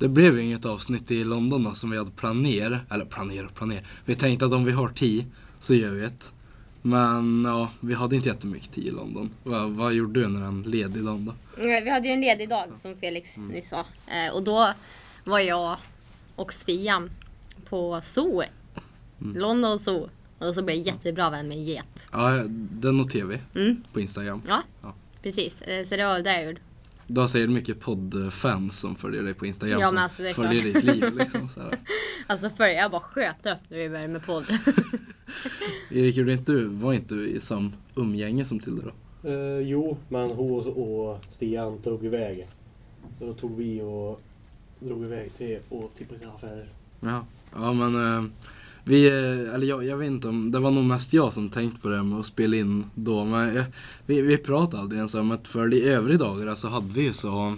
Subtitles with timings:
[0.00, 2.80] Det blev ju inget avsnitt i London då, som vi hade planerat.
[2.90, 3.84] Eller planerat och planerat.
[4.04, 5.24] Vi tänkte att om vi har tid
[5.60, 6.32] så gör vi ett.
[6.82, 9.30] Men ja, vi hade inte jättemycket tid i London.
[9.42, 11.34] Vad, vad gjorde du när en ledig dag då?
[11.56, 13.84] Vi hade ju en ledig dag som Felix nyss sa.
[14.06, 14.72] Eh, och då
[15.24, 15.76] var jag
[16.36, 17.10] och Stian
[17.68, 18.42] på zoo.
[19.18, 20.08] London Zoo.
[20.38, 22.08] Och så blev jag jättebra vän med en get.
[22.12, 22.30] Ja,
[22.70, 23.82] det noterar vi Mm.
[23.92, 24.42] på Instagram.
[24.48, 24.94] Ja, Ja.
[25.22, 25.62] precis.
[25.62, 26.60] Eh, Så det var det jag gjorde.
[27.12, 29.80] Du har säkert mycket poddfans som följer dig på Instagram.
[29.80, 30.74] Ja, som men alltså, det är följer klart.
[30.74, 31.48] ditt liv liksom.
[31.48, 31.78] Så här.
[32.26, 34.44] Alltså för jag bara sköt upp när vi började med podd.
[35.90, 39.28] Erik, gjorde inte du, var inte du i sam umgänge som Tilde då?
[39.28, 42.48] Eh, jo, men hon och Stian drog iväg.
[43.18, 44.20] Så då tog vi och
[44.80, 46.72] drog iväg till och tippade till affärer.
[47.00, 48.24] Ja, ja men eh,
[48.84, 51.82] vi, eh, eller jag, jag vet inte om, det var nog mest jag som tänkt
[51.82, 53.24] på det med att spela in då.
[53.24, 53.64] Men eh,
[54.06, 57.12] vi, vi pratade aldrig ens om att för de övriga dagarna så hade vi ju
[57.12, 57.56] så,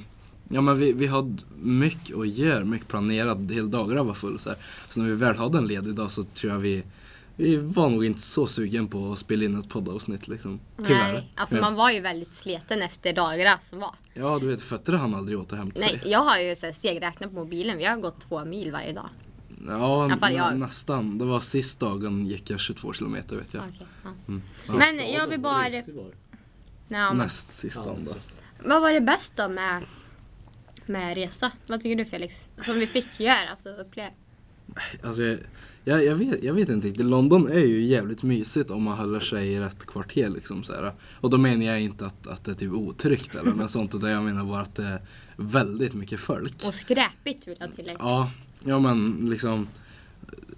[0.48, 4.48] ja men vi, vi hade mycket att göra, mycket planerat, hela dagarna var full så
[4.48, 4.58] här.
[4.90, 6.82] Så när vi väl hade en ledig dag så tror jag vi,
[7.36, 10.60] vi var nog inte så sugen på att spela in ett poddavsnitt liksom.
[10.76, 11.12] Tyvärr.
[11.12, 13.94] Nej, alltså man var ju väldigt sliten efter dagarna som var.
[14.14, 16.00] Ja, du vet fötterna hann aldrig återhämta sig.
[16.02, 17.78] Nej, jag har ju så här stegräknat på mobilen.
[17.78, 19.08] Vi har gått två mil varje dag.
[19.66, 20.52] Ja, fall jag.
[20.52, 21.18] nä- nästan.
[21.18, 23.62] Det var sist dagen gick jag 22 kilometer vet jag.
[24.04, 24.10] Ja.
[24.28, 24.42] Mm.
[24.68, 25.68] Men jag vill bara...
[25.68, 25.82] Ja,
[26.88, 28.14] men, Näst sista Ja, då.
[28.68, 29.82] vad var det bästa med,
[30.86, 31.50] med resa?
[31.66, 32.46] Vad tycker du Felix?
[32.64, 34.10] Som vi fick göra, alltså uppleva.
[35.02, 35.38] Alltså, jag,
[35.84, 37.06] jag, jag, vet, jag vet inte riktigt.
[37.06, 40.28] London är ju jävligt mysigt om man håller sig i rätt kvarter.
[40.30, 40.92] Liksom, så här.
[41.20, 43.94] Och då menar jag inte att, att det är typ otryggt eller något sånt.
[43.94, 45.02] Utan jag menar bara att det är
[45.36, 46.64] väldigt mycket folk.
[46.66, 47.98] Och skräpigt vill jag tillägga.
[47.98, 48.30] Ja,
[48.64, 49.66] ja men liksom.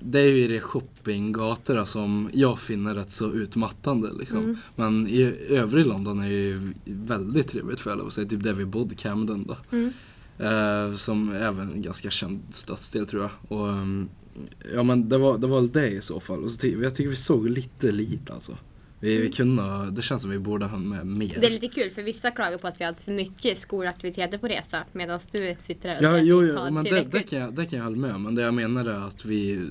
[0.06, 4.12] Det är ju i de shoppinggatorna som jag finner rätt så utmattande.
[4.18, 4.38] Liksom.
[4.38, 4.56] Mm.
[4.76, 8.28] Men i övrig London är ju väldigt trevligt för jag lov att säga.
[8.28, 9.56] Typ där vi bodde, Camden då.
[9.76, 9.92] Mm.
[10.38, 13.30] Eh, som även en ganska känd stadsdel tror jag.
[13.58, 14.08] Och, ehm,
[14.74, 16.44] ja men det var, det var det i så fall.
[16.44, 18.58] Och så jag tycker vi såg lite lite alltså.
[19.04, 21.40] Vi, vi kunde, det känns som vi borde ha med mer.
[21.40, 24.48] Det är lite kul för vissa klagar på att vi hade för mycket skolaktiviteter på
[24.48, 27.54] resa medan du sitter där och Ja, jo, jo har men det, det, kan jag,
[27.54, 28.22] det kan jag hålla med om.
[28.22, 29.68] Men det jag menar är att vi,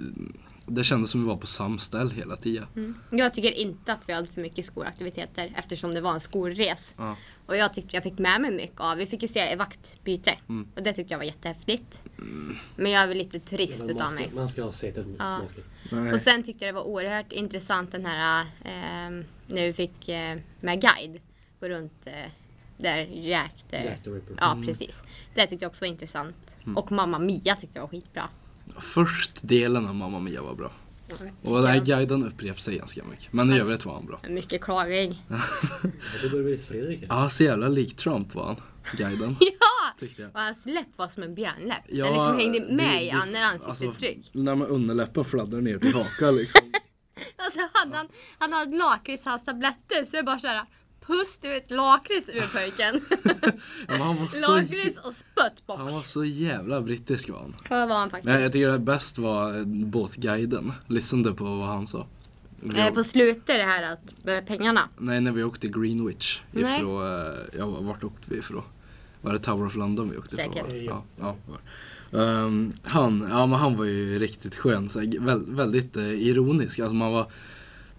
[0.65, 2.67] det kändes som vi var på samställ hela tiden.
[2.75, 2.95] Mm.
[3.11, 6.93] Jag tycker inte att vi hade för mycket skolaktiviteter eftersom det var en skolres.
[6.97, 7.15] Ja.
[7.45, 8.97] Och jag tyckte jag fick med mig mycket av.
[8.97, 10.67] Vi fick ju se vaktbyte Mm.
[10.75, 12.01] och det tyckte jag var jättehäftigt.
[12.75, 14.31] Men jag är väl lite turist utav mig.
[14.35, 15.39] man ska ha sett det Ja.
[16.13, 20.37] Och sen tyckte jag det var oerhört intressant den här ehm, när vi fick eh,
[20.59, 21.21] med guide
[21.59, 22.13] gå runt eh,
[22.77, 24.35] där Jack, eh, Jack the Ripper.
[24.39, 25.03] Ja precis.
[25.35, 26.35] Det tyckte jag också var intressant.
[26.75, 28.29] Och Mamma Mia tyckte jag var skitbra.
[28.79, 30.71] Först delen av Mamma Mia var bra.
[31.41, 33.33] Och den här guiden upprepade sig ganska mycket.
[33.33, 34.19] Men i övrigt var han bra.
[34.29, 35.25] Mycket klagning.
[35.29, 35.39] Ja,
[36.23, 37.07] då börjar vi Fredrik här.
[37.21, 38.55] Ja, så jävla lik Trump var han,
[38.97, 39.35] guiden.
[39.39, 39.93] Ja!
[39.99, 40.31] Tyckte jag.
[40.35, 41.77] Och hans läpp var som en björnläpp.
[41.89, 44.29] Ja, den liksom hängde det- med i det- andra alltså, ansiktsuttryck.
[44.33, 46.61] När man underläppen fladdrar ner till hakan liksom.
[47.35, 48.07] Alltså hade han,
[48.39, 50.61] han hade lakritshalstabletter så jag bara såhär
[51.07, 53.01] Pust ut lakrits ur pojken.
[53.87, 54.15] Ja,
[54.47, 55.77] lakrits och spöttbox.
[55.77, 57.55] han var så jävla brittisk var han.
[57.69, 58.25] Det var han faktiskt.
[58.25, 60.73] Men jag tycker det bäst var båtguiden.
[60.87, 62.07] Lyssnade på vad han sa.
[62.75, 64.89] Eh, på slutet det här att pengarna.
[64.97, 68.63] Nej, när vi åkte Greenwich ifrån, eh, ja, vart åkte vi ifrån?
[69.21, 70.55] Var det Tower of London vi åkte Säkert.
[70.55, 70.83] ifrån?
[70.85, 71.03] Ja.
[71.19, 71.57] Ja, ja.
[72.19, 76.79] Ehm, han, ja men han var ju riktigt skön, så väl, väldigt eh, ironisk.
[76.79, 77.31] Alltså man var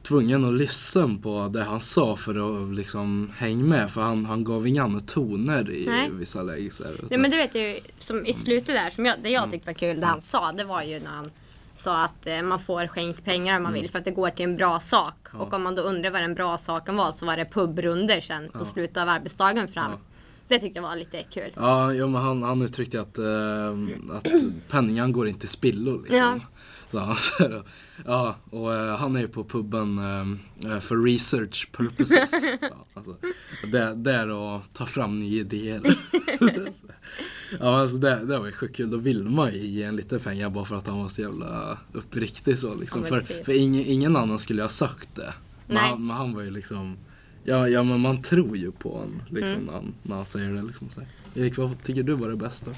[0.09, 3.91] tvungen att lyssna på det han sa för att liksom hänga med.
[3.91, 6.11] För han, han gav inga andra toner i Nej.
[6.13, 6.71] vissa lägen.
[7.11, 9.33] Nej men du vet ju, som i slutet där, som jag, det Mm.
[9.43, 11.31] jag tyckte var kul, det han sa, det var ju när han
[11.75, 13.83] sa att eh, man får skänk pengar om man Mm.
[13.83, 15.15] vill för att det går till en bra sak.
[15.33, 18.49] Och om man då undrar vad den bra saken var så var det pubrunder sen
[18.49, 19.91] på slutet av arbetsdagen fram.
[19.93, 19.99] Ja.
[20.49, 21.51] Det tyckte jag var lite kul.
[21.57, 23.27] Ja, jo, men han, han uttryckte att, eh,
[24.17, 24.27] att
[24.69, 25.99] penningen går inte till spillo.
[26.03, 26.41] Liksom.
[26.95, 27.15] Ja.
[27.15, 27.63] Så han, så
[28.05, 29.99] ja, och eh, han är ju på puben
[30.65, 32.31] eh, för research purposes.
[32.61, 33.17] så, alltså,
[33.73, 35.83] det, det är att ta fram nya idéer.
[36.73, 36.87] Så,
[37.61, 38.91] ja, alltså det, det var ju sjukt kul.
[38.91, 41.79] Då vill man ju ge en lite pengar bara för att han var så jävla
[41.93, 42.59] uppriktig.
[42.59, 43.01] Så, liksom.
[43.03, 43.45] Ja, för typ.
[43.45, 45.35] för ingen, ingen annan skulle ha sagt det.
[45.67, 46.97] Men han, men han var ju liksom
[47.47, 49.65] Ja, ja men man tror ju på honom liksom, Mm.
[49.65, 50.63] när, han, när han säger det.
[50.63, 51.09] Liksom, så här.
[51.35, 52.71] Erik, vad tycker du var det bästa?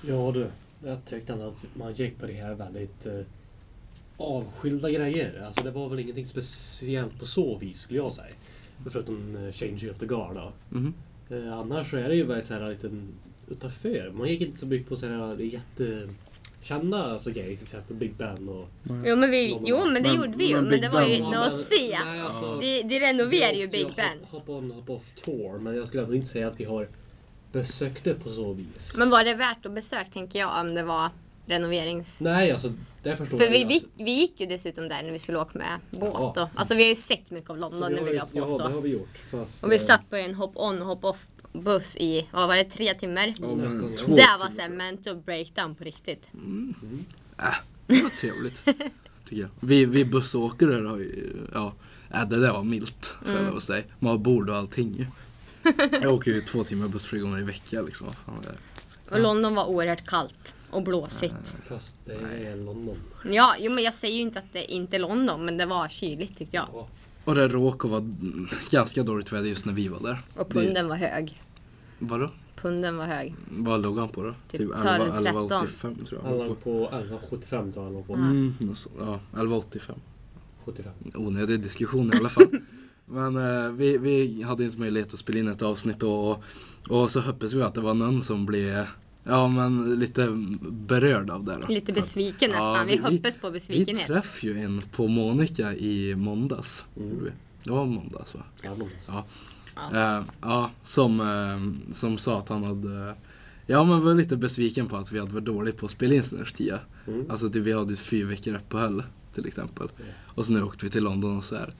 [0.00, 0.50] Ja du,
[0.84, 3.20] jag tyckte ändå att man gick på det här väldigt eh,
[4.16, 5.42] avskilda grejer.
[5.46, 8.34] Alltså det var väl ingenting speciellt på så vis skulle jag säga.
[8.90, 10.52] Förutom eh, Change of the Guard då.
[10.70, 10.94] Mhm.
[11.30, 13.08] Eh, annars så är det ju väldigt så här liten
[13.48, 14.10] utanför.
[14.14, 17.96] Man gick inte så mycket på så här, det är jättekända alltså, grejer, till exempel
[17.96, 18.68] Big Ben och...
[19.06, 20.54] Jo men, vi, jo, men det Men- gjorde vi ju.
[20.54, 21.94] men Men, det var ju något att se.
[21.94, 24.18] Alltså, De, de renoverar ju Big Ben.
[24.30, 26.88] Hop, hop on, hop off tour, men jag skulle ändå inte säga att vi har
[27.58, 28.94] besökte på så vis.
[28.98, 31.10] Men var det värt att besöka tänker jag om det var
[31.46, 32.20] renoverings...
[32.20, 32.72] Nej, alltså
[33.02, 35.58] det förstår För jag vi, vi, vi gick ju dessutom där när vi skulle åka
[35.58, 36.10] med båt.
[36.14, 36.42] Ja.
[36.42, 38.68] Och, alltså vi har ju sett mycket av London, har vill jag Ja, påstå.
[38.68, 39.16] det har vi gjort.
[39.30, 42.94] Fast, och vi eh, satt på en hop-on hop-off buss i, vad var det, tre
[42.94, 43.34] timmar?
[43.40, 44.04] Ja, men Nästan, ja.
[44.04, 46.28] två Det var såhär mental breakdown på riktigt.
[47.38, 47.54] Äh,
[47.86, 48.62] det var trevligt.
[49.24, 49.48] Tycker jag.
[49.60, 51.74] Vi, vi bussåkare har ju, ja,
[52.14, 53.16] äh, det där var milt.
[53.24, 53.56] Får Mm.
[53.56, 53.84] att säga.
[53.98, 55.06] Man har bord och allting ju.
[56.02, 58.06] Jag åker ju två timmar buss flera gånger i veckan liksom.
[58.06, 58.12] Är
[58.42, 59.14] det?
[59.14, 61.54] Och London var oerhört kallt och blåsigt.
[61.64, 62.14] Fast det
[62.48, 62.96] är London.
[63.30, 65.88] Ja, jo, men jag säger ju inte att det inte är London, men det var
[65.88, 66.68] kyligt tycker jag.
[66.72, 66.88] Ja.
[67.24, 68.14] Och det råkade vara
[68.70, 70.18] ganska dåligt väder just när vi var där.
[70.36, 71.42] Och Det- punden var hög.
[71.98, 72.30] Vadå?
[72.56, 73.34] Punden var hög.
[73.50, 74.34] Vad låg han på då?
[74.50, 76.28] Typ 11 12, 11,85 tror jag.
[76.30, 76.88] Han låg på.
[76.88, 78.14] på 11,75 tror jag han låg på.
[78.14, 78.54] Mm,
[78.98, 79.94] ja, 11,85.
[80.64, 80.92] 75.
[81.14, 82.46] onödig diskussion i alla fall.
[83.06, 86.44] Men eh, vi, vi hade inte möjlighet att spela in ett avsnitt då, och,
[86.88, 88.86] och så hoppas vi att det var någon som blev
[89.26, 90.28] Ja men lite
[90.70, 91.66] berörd av det då.
[91.68, 92.86] Lite besviken Ja, nästan.
[92.86, 94.06] Vi, vi- vi- hoppas på Vi besvikenhet.
[94.06, 96.86] träffade ju en på Monica i måndags.
[96.96, 97.24] Mm.
[97.24, 97.30] vi.
[97.64, 98.40] Det var måndags va?
[98.62, 99.24] Ja, men- Ja.
[99.92, 100.18] Ja.
[100.18, 103.14] Eh, ja, som, eh, som sa att han hade
[103.66, 106.22] Ja men var lite besviken på att vi hade varit dåliga på att spela in
[106.22, 106.78] Snörstia.
[107.06, 107.30] Mm.
[107.30, 109.02] Alltså typ, vi hade ju fyra veckor uppehåll
[109.34, 109.88] till exempel.
[109.96, 110.04] Ja.
[110.34, 111.74] Och så nu åkte vi till London och så här.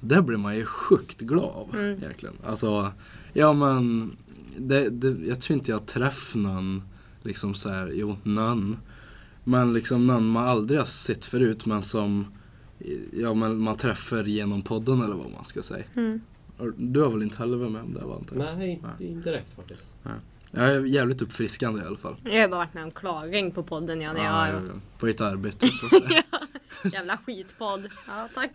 [0.00, 1.98] Det blir man ju sjukt glad av Mm.
[1.98, 2.34] egentligen.
[2.46, 2.92] Alltså,
[3.32, 4.16] ja men
[4.56, 6.82] det, det, jag tror inte jag träffat någon,
[7.22, 8.76] liksom så här, jo någon.
[9.44, 12.26] Men liksom någon man aldrig har sett förut men som
[13.12, 15.84] ja, men man träffar genom podden eller vad man ska säga.
[15.96, 16.20] Mm.
[16.76, 18.16] Du har väl inte heller varit med om det va?
[18.16, 18.58] antar jag?
[18.58, 19.94] Nej, inte, inte direkt faktiskt.
[20.50, 22.16] Jag är jävligt uppfriskande i alla fall.
[22.24, 24.80] Jag har bara varit med om klagning på podden ja, när Ja, jag ja, ja.
[24.98, 25.68] På ditt arbete.
[25.90, 26.22] säga.
[26.92, 27.88] Jävla skitpodd.
[28.06, 28.50] Ja, tack.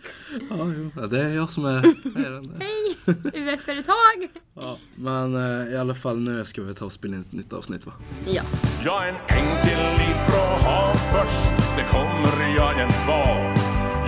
[0.49, 0.91] ja, jo.
[0.95, 1.83] ja, det är jag som är.
[2.59, 2.97] Hej!
[3.33, 4.29] UF-företag!
[4.55, 7.53] Ja, men eh, i alla fall nu ska vi ta och spela in ett nytt
[7.53, 7.93] avsnitt va?
[8.25, 8.43] Ja.
[8.83, 11.35] Jag är en enkel ifrån Hagfors,
[11.77, 13.55] det kommer jag jämt var.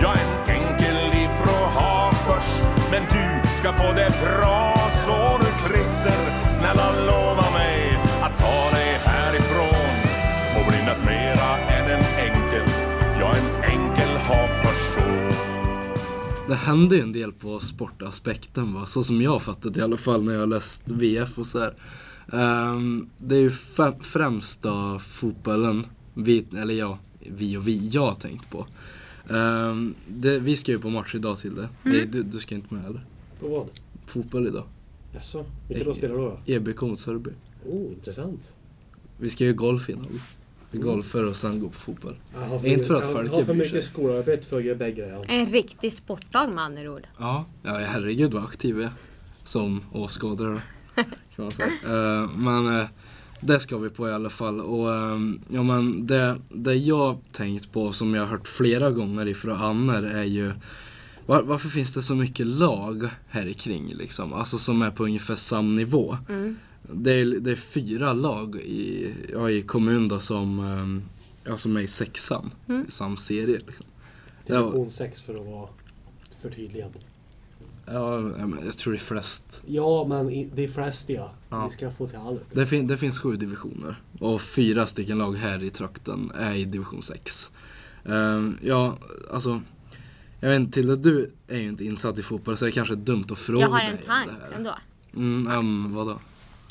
[0.02, 4.74] Jag är en enkel ifrån Hagfors, men du ska få det bra.
[5.06, 7.25] Så du Christer, snälla lova
[16.48, 20.24] Det hände ju en del på sportaspekten va, så som jag fattat i alla fall
[20.24, 21.74] när jag har läst VF och så här.
[22.32, 23.50] Ehm, det är ju
[24.00, 28.66] främst då fotbollen, vi, eller ja, vi och vi, jag har tänkt på.
[29.30, 31.68] Ehm, det, vi ska ju på match idag till det.
[31.82, 33.04] det du, du ska inte med eller?
[33.40, 33.66] På vad?
[34.06, 34.64] Fotboll idag.
[35.14, 35.44] Jaså?
[35.68, 36.38] Vilka då spelar då?
[36.46, 37.30] EBK mot Sörby.
[37.66, 38.52] Oh, intressant.
[39.18, 40.08] Vi ska ju golffinal.
[40.10, 40.20] Vi
[40.72, 42.16] golfar och sen gå på fotboll.
[42.34, 45.08] Jag har Inte för att jag folk har för mycket skolarbete för att göra bägge.
[45.08, 45.24] Ja.
[45.28, 47.06] En riktig sportdag med andra ord.
[47.18, 48.92] Ja, ja herregud vad aktiv jag är.
[49.44, 50.60] Som åskådare
[51.36, 51.68] kan man säga.
[51.68, 52.86] Eh, men eh,
[53.40, 54.60] det ska vi på i alla fall.
[54.60, 55.18] Och eh,
[55.48, 60.02] ja men det, det jag tänkt på som jag har hört flera gånger ifrån Anner
[60.02, 60.52] är ju
[61.26, 64.32] var, varför finns det så mycket lag här i kring liksom?
[64.32, 66.16] Alltså som är på ungefär samma nivå.
[66.28, 66.56] Mm.
[66.92, 70.58] Det är, det är fyra lag i, ja, i kommun då som,
[71.44, 72.84] eh, ja, som är i sexan Mm.
[72.88, 73.58] i samma serie.
[73.66, 73.86] Liksom.
[74.46, 75.68] Division 6 för att vara
[76.40, 76.92] förtydligad.
[77.86, 81.32] Ja, ja, men jag tror det är flest Ja, men det är flest ja.
[81.50, 81.66] Ja.
[81.70, 82.42] Vi ska få till allt.
[82.52, 86.64] Det, fin- det finns sju divisioner och fyra stycken lag här i trakten är i
[86.64, 87.50] division 6.
[88.04, 88.98] Ehm, ja,
[89.32, 89.60] alltså
[90.40, 92.94] jag vet inte, Tilde, du är ju inte insatt i fotboll så det är kanske
[92.94, 94.74] dumt att fråga Jag har dig en tank ändå.
[95.16, 96.18] Mm, um, vadå?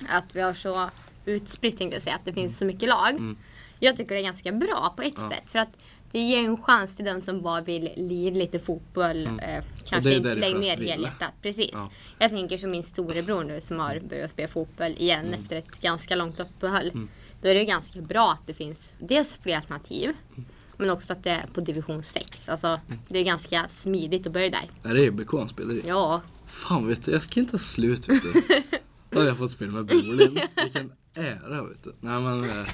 [0.10, 0.90] Att vi har så
[1.25, 3.36] utspritt tänkte jag säga, att det finns så mycket lag.
[3.80, 5.32] Jag tycker det är ganska bra på ett Mm.
[5.32, 5.38] Ja.
[5.38, 5.50] sätt.
[5.50, 5.70] För att
[6.12, 9.25] det ger en chans till den som bara vill lira lite fotboll.
[9.25, 11.32] Eh, det kanske inte lägga ner helhjärtat.
[11.42, 11.70] Precis.
[11.74, 11.90] Ja.
[12.20, 15.42] Jag tänker som min storebror nu som har börjat spela fotboll igen Mm.
[15.42, 17.08] efter ett ganska långt uppehåll.
[17.42, 20.14] Då är det ganska bra att det finns dels fler alternativ.
[20.78, 22.50] Men också att det är på division 6.
[22.50, 23.00] Alltså, Mm.
[23.08, 24.70] det är ganska smidigt att börja där.
[24.90, 25.82] Är det EBK han spelar i?
[25.88, 28.34] Ja, Fan vet du, jag ska inte ha slut vet du.
[29.15, 30.39] Då har jag fått spela med Brolin.
[30.63, 31.93] Vilken ära vet du.
[32.00, 32.67] Nej men, eh,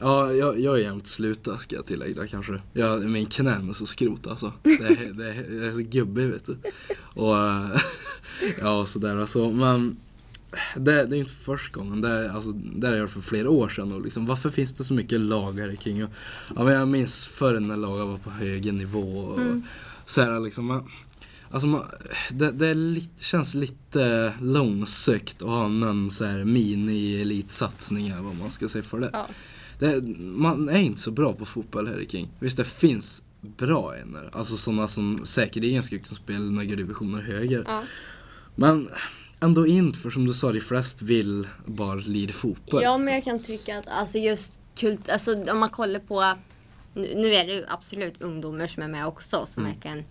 [0.00, 2.60] ja jag, jag är jämt sluta ska jag tillägga kanske.
[2.72, 4.52] Jag, min knän är så skrot alltså.
[4.62, 6.58] Det är, det är, jag är så gubbig vet du.
[6.96, 7.80] Och eh,
[8.58, 9.50] ja sådär alltså.
[9.50, 9.96] Men
[10.76, 12.00] det, det är inte första gången.
[12.00, 13.92] Det, är, alltså, det har jag gjort för flera år sedan.
[13.92, 16.04] Och liksom, varför finns det så mycket lag här kring?
[16.04, 16.10] Och,
[16.56, 19.18] ja, men jag minns förr när lagen var på hög nivå.
[19.18, 19.40] Och,
[20.06, 20.88] så här, liksom,
[21.50, 21.86] Alltså man,
[22.30, 28.68] det, det lite, känns lite långsökt att ha någon så här mini-elitsatsning vad man ska
[28.68, 29.10] säga för det.
[29.12, 29.26] Ja.
[29.78, 30.02] det.
[30.18, 32.28] Man är inte så bra på fotboll här kring.
[32.38, 37.62] Visst det finns bra enor, alltså sådana som säkerligen skulle kunna spela några divisioner högre.
[37.66, 37.82] Ja.
[38.54, 38.88] Men
[39.40, 42.82] ändå inte, för som du sa, de flesta vill bara lira fotboll.
[42.82, 46.34] Ja, men jag kan tycka att alltså just kult, alltså om man kollar på,
[46.94, 50.04] nu, nu är det ju absolut ungdomar som är med också som verkligen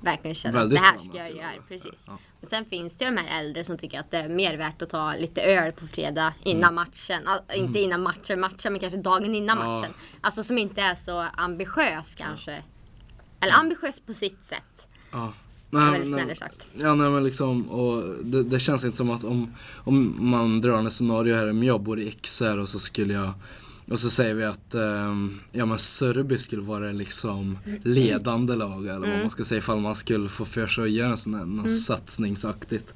[0.00, 1.50] Verkligen känner att det här ska jag göra.
[1.68, 2.04] Precis.
[2.06, 2.18] Ja.
[2.40, 4.82] Men sen finns det ju de här äldre som tycker att det är mer värt
[4.82, 7.26] att ta lite öl på fredag innan matchen.
[7.26, 9.64] Al- Inte innan matchen, matchen men kanske dagen innan Ja.
[9.76, 9.92] matchen.
[10.20, 12.62] Alltså som inte är så ambitiös kanske.
[13.40, 14.86] Eller ambitiös på sitt sätt.
[15.12, 15.32] Ja.
[15.70, 16.66] Nej, väldigt snällare sagt.
[16.74, 20.78] Ja, nej men liksom, och det, det känns inte som att om, om man drar
[20.78, 23.32] en scenario här, om jag bor i XR och så skulle jag
[23.90, 28.96] och så säger vi att ehm, ja, men Sörby skulle vara liksom ledande lag eller
[28.96, 29.10] Mm.
[29.10, 31.44] vad man ska säga ifall man skulle få för sig att göra en sån här,
[31.44, 32.94] något satsningsaktigt.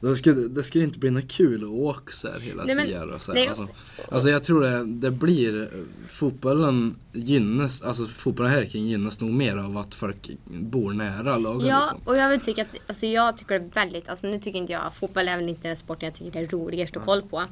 [0.00, 2.86] Det skulle, det skulle inte bli något kul att åka så här hela Nej, men-
[2.86, 3.10] tiden.
[3.10, 3.42] Och så nej.
[3.42, 3.48] här.
[3.48, 3.68] Alltså,
[4.12, 5.70] alltså jag tror det, det blir,
[6.08, 11.66] fotbollen gynnas, alltså fotbollen här kring gynnas nog mer av att folk bor nära lagen.
[11.68, 12.00] Ja, liksom.
[12.04, 14.72] och jag vill tycka att, alltså jag tycker det är väldigt, alltså nu tycker inte
[14.72, 17.42] jag, fotboll är väl inte den sporten jag tycker det är roligast att kolla på.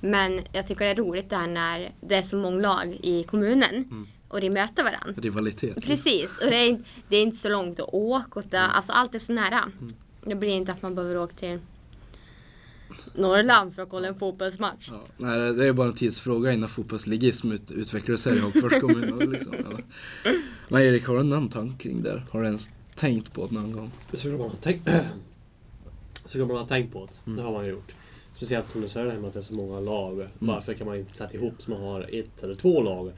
[0.00, 3.22] Men jag tycker det är roligt det här när det är så många lag i
[3.24, 4.06] kommunen Mm.
[4.28, 5.22] och de möter varandra.
[5.22, 5.82] Rivalitet.
[5.84, 8.70] Precis, och det är, inte- det är inte så långt att åka och det, Mm.
[8.70, 9.64] alltså allt är så nära.
[10.24, 11.58] Det blir inte att man behöver åka till
[13.14, 14.88] Norrland för att kolla en fotbollsmatch.
[14.92, 19.30] Ja, nej, det är bara en tidsfråga innan fotbollsligism ut, utvecklar sig i Hagfors kommun.
[19.32, 19.84] Liksom, eller?
[20.68, 22.22] Men Erik, har du någon tanke kring det?
[22.30, 23.90] Har du ens tänkt på det någon gång?
[24.12, 24.90] Så kan man ha tänkt,
[26.26, 27.30] så kan man ha tänkt på det.
[27.32, 27.94] Det har man gjort.
[28.40, 30.28] Speciellt som du säger det här med att det är så många lag.
[30.38, 33.12] Varför kan man inte sätta ihop så man har ett eller två lag?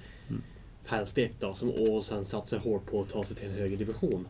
[0.87, 3.77] Helst ett då, som, och sen satsar hårt på att ta sig till en högre
[3.77, 4.27] division.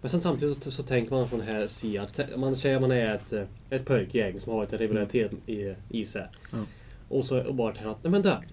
[0.00, 2.82] Men sen samtidigt så, så tänker man från den här sidan att man säger att
[2.82, 6.26] man är ett, eh, ett pojkgäng som har lite rivalitet i, i sig.
[6.52, 6.58] Ja.
[7.08, 8.46] Och så och bara tänker att, nej men där.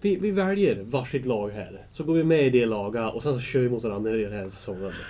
[0.00, 1.86] Vi, vi väljer varsitt lag här.
[1.92, 4.22] Så går vi med i det laget och sen så kör vi mot varandra i
[4.22, 4.92] den här säsongen.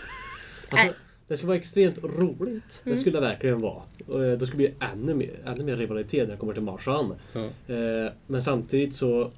[0.69, 0.95] Alltså,
[1.29, 2.81] det skulle vara extremt roligt.
[2.85, 3.83] Det skulle det verkligen vara.
[4.07, 6.63] Och, eh, Då skulle det bli ännu mer, ännu mer rivalitet när det kommer till
[6.63, 7.15] matchen.
[7.33, 7.45] Ja.
[7.75, 9.31] Eh, Men samtidigt så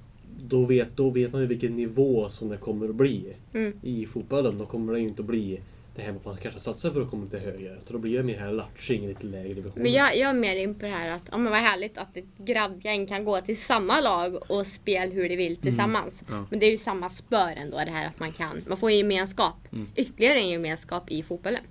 [0.48, 3.72] då vet, då vet man ju vilken nivå som det kommer att bli Mm.
[3.82, 4.58] i fotbollen.
[4.58, 5.60] Då kommer det ju inte att bli
[5.96, 7.76] det här med att man kanske satsar för att komma lite högre.
[7.86, 9.82] Så då blir det mer här latching lite lägre divisioner.
[9.82, 12.16] Men jag, jag är mer in på det här att, ja men vad härligt att
[12.16, 16.14] ett grabbgäng kan gå till samma lag och spela hur de vill tillsammans.
[16.28, 16.46] Ja.
[16.50, 18.98] Men det är ju samma spör ändå det här att man kan, man får en
[18.98, 19.56] gemenskap.
[19.96, 21.62] Ytterligare en gemenskap i fotbollen.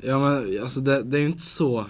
[0.00, 1.86] Ja men alltså det, det är ju inte så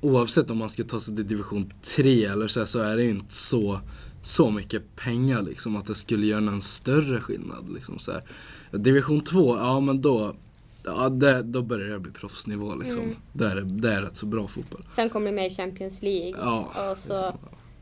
[0.00, 3.02] Oavsett om man ska ta sig till division 3 eller så, här, så är det
[3.02, 3.80] ju inte så
[4.22, 8.22] så mycket pengar liksom att det skulle göra någon större skillnad liksom så här.
[8.70, 10.34] Division 2, ja men då
[10.84, 13.16] Ja, det, då börjar det bli proffsnivå liksom.
[13.32, 14.84] Det, är, det är rätt så bra fotboll.
[14.92, 16.34] Sen kommer det med i Champions League.
[16.40, 16.90] Ja.
[16.92, 17.14] Och så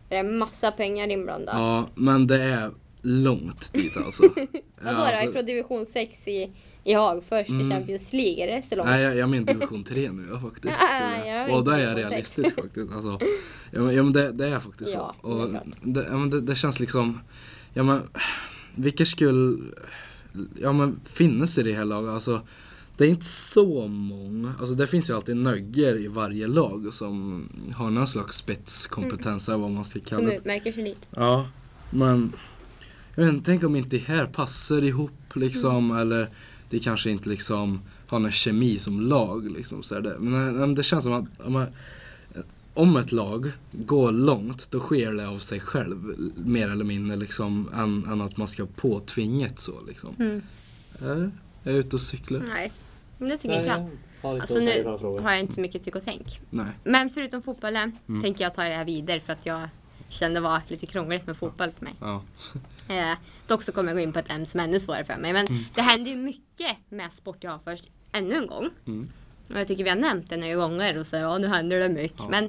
[0.09, 1.54] är det massa pengar inblandat.
[1.54, 2.71] Ja, men det är
[3.02, 4.23] långt dit alltså.
[4.35, 4.49] Vadå
[4.85, 4.99] Ja, då?
[4.99, 6.52] alltså- Från division 6 i,
[6.85, 8.45] i Hagfors till Champions League?
[8.45, 8.88] Är det så långt?
[8.88, 10.75] Nej, jag, jag menar division 3 nu ja, faktiskt.
[10.80, 12.92] Ja, jag och då är jag realistisk faktiskt.
[12.92, 13.19] Alltså,
[13.71, 15.28] ja, men, ja, men det, det är faktiskt Ja, så.
[15.28, 15.52] det Och
[15.83, 17.21] det, ja, men det, det känns liksom,
[17.75, 18.00] ja men,
[18.75, 19.57] vilka skulle,
[20.61, 22.11] ja men finnas i det här laget?
[22.11, 22.40] Alltså,
[23.00, 27.49] det är inte så många, alltså det finns ju alltid nögger i varje lag som
[27.75, 30.35] har någon slags spetskompetens eller vad man ska kalla Som det.
[30.35, 31.07] utmärker sig lite.
[31.11, 31.49] Ja,
[31.90, 32.33] men
[33.14, 36.28] jag vet inte, tänk om inte det här passar ihop liksom eller
[36.71, 39.83] det kanske inte liksom har någon kemi som lag liksom.
[39.83, 40.16] Så det.
[40.19, 41.66] Men, eh, men det känns som att om,
[42.75, 47.69] om ett lag går långt då sker det av sig själv mer eller mindre liksom
[47.75, 50.14] än, än att man ska påtvingat så liksom.
[50.19, 50.42] Mm.
[51.00, 51.30] Är
[51.62, 52.42] jag ute och cyklar?
[52.49, 52.73] Nej,
[53.20, 53.88] men det tycker jag Nej,
[54.22, 54.84] jag har Alltså nu
[55.22, 56.26] har jag inte så mycket tyck och tänk.
[56.50, 56.66] Nej.
[56.84, 58.22] Men förutom fotbollen Mm.
[58.22, 59.68] tänker jag ta det här vidare för att jag
[60.08, 61.94] kände det var lite krångligt med fotboll för mig.
[62.00, 62.22] Ja.
[62.88, 63.12] Eh,
[63.46, 65.32] dock så kommer jag gå in på ett ämne som är ännu svårare för mig.
[65.32, 65.62] Men Mm.
[65.74, 68.68] det händer ju mycket med sport jag har först ännu en gång.
[68.86, 69.08] Mm.
[69.48, 71.88] Och jag tycker vi har nämnt det några gånger och så ja nu händer det
[71.88, 72.18] mycket.
[72.18, 72.28] Ja.
[72.28, 72.44] Men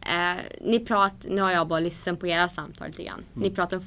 [0.00, 3.22] eh, ni pratar, nu har jag bara lyssnat på era samtal lite grann.
[3.32, 3.54] Ni Mm.
[3.54, 3.82] pratar om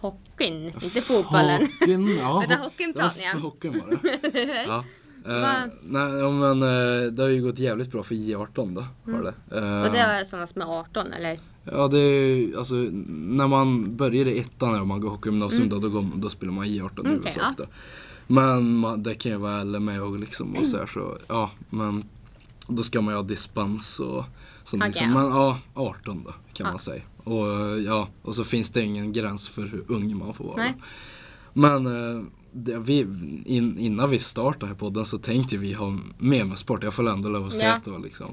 [0.00, 1.62] hockeyn, inte fotbollen.
[1.80, 2.44] Hockeyn, ja.
[2.48, 3.42] Ho- hockeyn pratar ni om.
[3.42, 3.98] Hockeyn var
[4.32, 4.64] det.
[4.66, 4.84] ja.
[5.28, 5.54] Eh, Va?
[5.82, 9.12] nej, ja, men eh, det har ju gått jävligt bra för J18 då.
[9.12, 9.56] Har det.
[9.56, 9.80] Eh, Mm.
[9.82, 11.38] Och det var sådana som är 18 eller?
[11.64, 15.80] Ja, det är alltså när man börjar i ettan när man går hockeygymnasium Mm.
[15.80, 17.64] då, då, då spelar man J18 i Okej, huvudsak ja.
[18.26, 22.04] Men man, det kan ju vara LMA och liksom och så, här, så ja, men
[22.68, 24.24] då ska man ju ha dispens och
[24.64, 25.12] sånt Okej, liksom.
[25.12, 26.70] Men ja, 18 då kan Ja.
[26.70, 27.02] man säga.
[27.24, 30.56] Och ja, och så finns det ingen gräns för hur ung man får vara.
[30.56, 30.74] Nej.
[31.52, 32.22] Men eh,
[32.84, 33.00] vi,
[33.46, 36.82] in, innan vi startade här podden så tänkte vi ha med sport.
[36.82, 37.74] Jag får ändå lov att säga Ja.
[37.74, 38.30] att det var liksom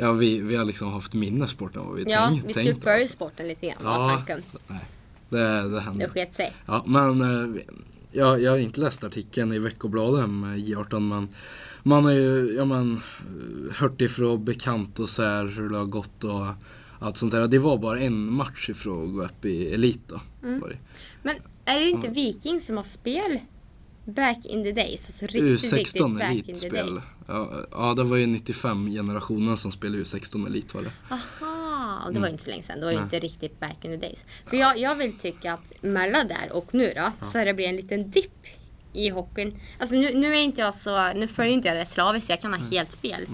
[0.00, 2.66] Ja, vi, vi har liksom haft mindre sport än vad vi Ja, tänkt, vi skulle
[2.66, 2.90] tänkte.
[2.90, 4.16] följa sporten lite grann var Ja.
[4.16, 4.42] tanken.
[5.28, 6.08] Det, det Det hände.
[6.08, 6.52] sket sig.
[6.66, 7.60] Ja, men eh,
[8.12, 11.28] jag, jag har inte läst artikeln i veckobladet med J18 men
[11.82, 15.84] man har ju, ja men, eh, hört ifrån bekant och så här hur det har
[15.84, 16.46] gått och
[17.00, 17.46] allt sånt där.
[17.48, 20.20] Det var bara en match ifrån att gå upp i elit då.
[20.42, 20.60] Mm.
[20.60, 20.78] Var det.
[21.22, 21.34] Men
[21.68, 23.38] är det inte Viking som har spel
[24.04, 25.06] back in the days?
[25.06, 26.94] Alltså riktigt, riktigt U16 back in the elitspel.
[26.94, 27.04] days.
[27.26, 30.90] Ja, ja, det var ju 95 generationen som spelade U16 elit var det.
[31.08, 32.80] Aha, det var ju inte så länge sedan.
[32.80, 34.24] Det var ju inte riktigt back in the days.
[34.46, 37.70] För jag, jag vill tycka att mellan där och nu då, så har det blivit
[37.70, 38.46] en liten dipp
[38.92, 39.60] i hockeyn.
[39.78, 42.54] Alltså nu, nu är inte jag så, nu följer inte jag det slaviskt, jag kan
[42.54, 43.26] ha helt fel.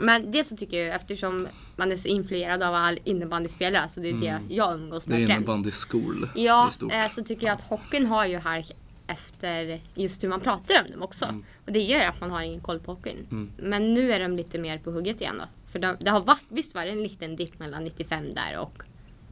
[0.00, 4.08] Men det så tycker jag eftersom man är så influerad av all innebandyspelare, alltså det
[4.10, 5.38] är det jag umgås Det är med främst.
[5.38, 6.92] innebandyskol Ja, i stort.
[6.92, 8.66] eh, så tycker jag att hockeyn har ju halk
[9.06, 11.24] efter just hur man pratar om dem också.
[11.24, 11.44] Mm.
[11.66, 13.50] Och det gör att man har ingen koll på hockeyn.
[13.62, 15.44] Men nu är de lite mer på hugget igen då.
[15.72, 18.82] För de, det har varit, visst var det en liten dipp mellan 95 där och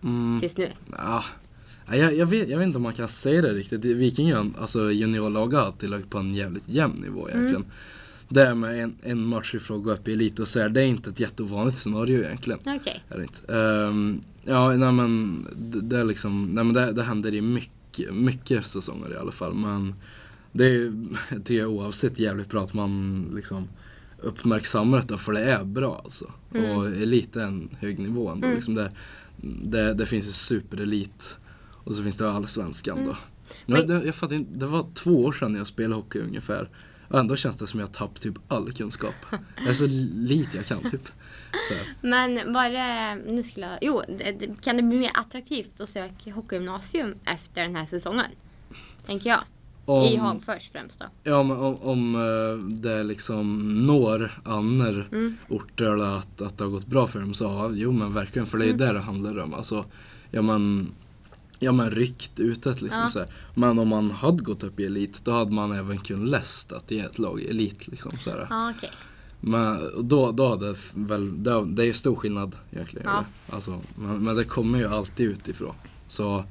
[0.02, 0.40] Mm.
[0.40, 0.73] tills nu.
[0.92, 1.25] Ja,
[1.88, 3.85] Ja, jag, jag, vet, jag vet inte om man kan säga det riktigt.
[3.85, 7.64] Viking är alltså juniorlag har alltid legat på en jävligt jämn nivå egentligen.
[8.28, 10.68] Det här med en, en match ifrån att gå upp i elit och så här,
[10.68, 12.61] det är inte ett jätteovanligt scenario egentligen.
[12.66, 13.04] Okej.
[13.09, 13.54] Är det inte.
[13.54, 18.14] Ehm, ja, nej men det, det är liksom, nej men det, det händer i mycket,
[18.14, 19.54] mycket säsonger i alla fall.
[19.54, 19.95] Men
[20.52, 20.92] det är ju,
[21.49, 23.68] jag oavsett jävligt bra att man liksom
[24.23, 26.33] uppmärksammar detta för det är bra alltså.
[26.50, 28.49] Och elit är en hög nivå ändå.
[28.49, 28.90] Liksom det,
[29.62, 31.38] det, det finns ju superelit
[31.87, 33.16] och så finns det allsvenskan då.
[33.66, 36.68] Men det, jag fattar inte, det var två år sedan jag spelade hockey ungefär.
[37.10, 39.14] Ändå känns det som jag tappat typ all kunskap.
[39.64, 41.06] Det är så lite jag kan typ.
[41.68, 41.75] Så.
[42.00, 44.02] Men var det, nu skulle jag, jo,
[44.62, 48.26] kan det bli mer attraktivt att söka hockeygymnasium efter den här säsongen?
[49.06, 49.40] Tänker jag.
[49.88, 51.06] I Om- Hagfors främst då.
[51.22, 55.36] Ja men om, om eh, det liksom når andra Mm.
[55.48, 58.46] orter eller att, att det har gått bra för dem så ja, jo men verkligen
[58.46, 58.78] för det är Mm.
[58.78, 59.54] det det handlar om.
[59.54, 59.84] Alltså,
[60.30, 60.92] ja men,
[61.58, 63.10] ja men ryckt utåt liksom Ja.
[63.10, 63.28] så här.
[63.54, 66.98] Men om man hade gått upp i elit då hade man även kunnat läst i
[66.98, 68.46] ett lag i elit liksom så här.
[68.50, 68.90] Ja, okej.
[69.40, 73.06] Men då, då hade väl, det, det är ju stor skillnad egentligen.
[73.06, 73.25] Ja.
[73.54, 75.75] Alltså, men, men det kommer ju alltid utifrån.
[76.08, 76.44] Så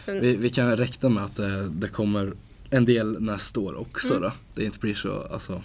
[0.00, 2.32] Så, vi, vi kan räkna med att det, det kommer
[2.70, 4.22] en del nästa år också Mm.
[4.22, 4.32] då.
[4.54, 5.62] Det inte blir så, alltså.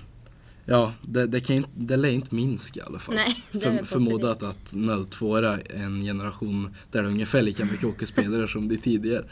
[0.72, 3.16] Ja, det, det, kan inte, det lär inte minska i alla fall.
[3.16, 4.74] Nej, För, förmodat att
[5.10, 9.26] 02 är en generation där det är ungefär lika mycket hockeyspelare som det tidigare.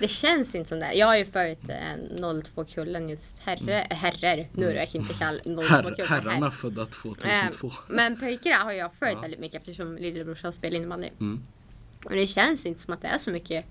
[0.00, 0.92] Det känns inte som det.
[0.94, 4.48] Jag har ju följt eh, 02-kullen just herre, herrer.
[4.52, 5.68] Nu är jag inte kalla 02-kullen Mm.
[5.68, 6.06] Herr, herr.
[6.06, 7.66] herrarna födda 2002.
[7.66, 11.08] Eh, Men pojkarna har jag följt väldigt mycket eftersom lillebrorsan spelar innebandy.
[11.20, 11.42] Mm.
[12.04, 13.64] Och det känns inte som att det är så mycket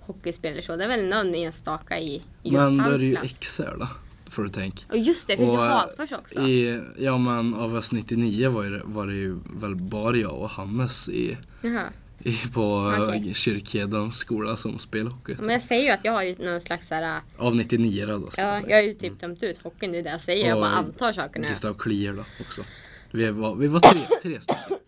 [0.00, 0.76] hockeyspelare så.
[0.76, 3.28] Det är väl någon enstaka i just Men då är hans det ju.
[3.40, 3.88] XR då,
[4.30, 4.82] får du tänka.
[4.88, 6.40] Och just det, det finns ju Och, Hagfors också.
[6.40, 10.50] I, ja men av oss 99 var, det, var det ju väl bara jag och
[10.50, 11.84] Hannes i, Jaha.
[12.18, 12.76] i, på
[13.08, 13.34] okay.
[13.34, 15.36] Kyrkhedens skola som spelade hockey.
[15.38, 18.20] Men jag säger ju att jag har ju någon slags såhär, Av 99 då, ja,
[18.20, 18.62] jag säga.
[18.68, 20.48] jag har ju typ dömt ut hockeyn, det är det jag säger.
[20.48, 21.48] Jag Och bara antar saker nu.
[21.48, 22.62] Gustav Klier då också.
[23.10, 24.78] Vi var, vi var tre, tre stycken.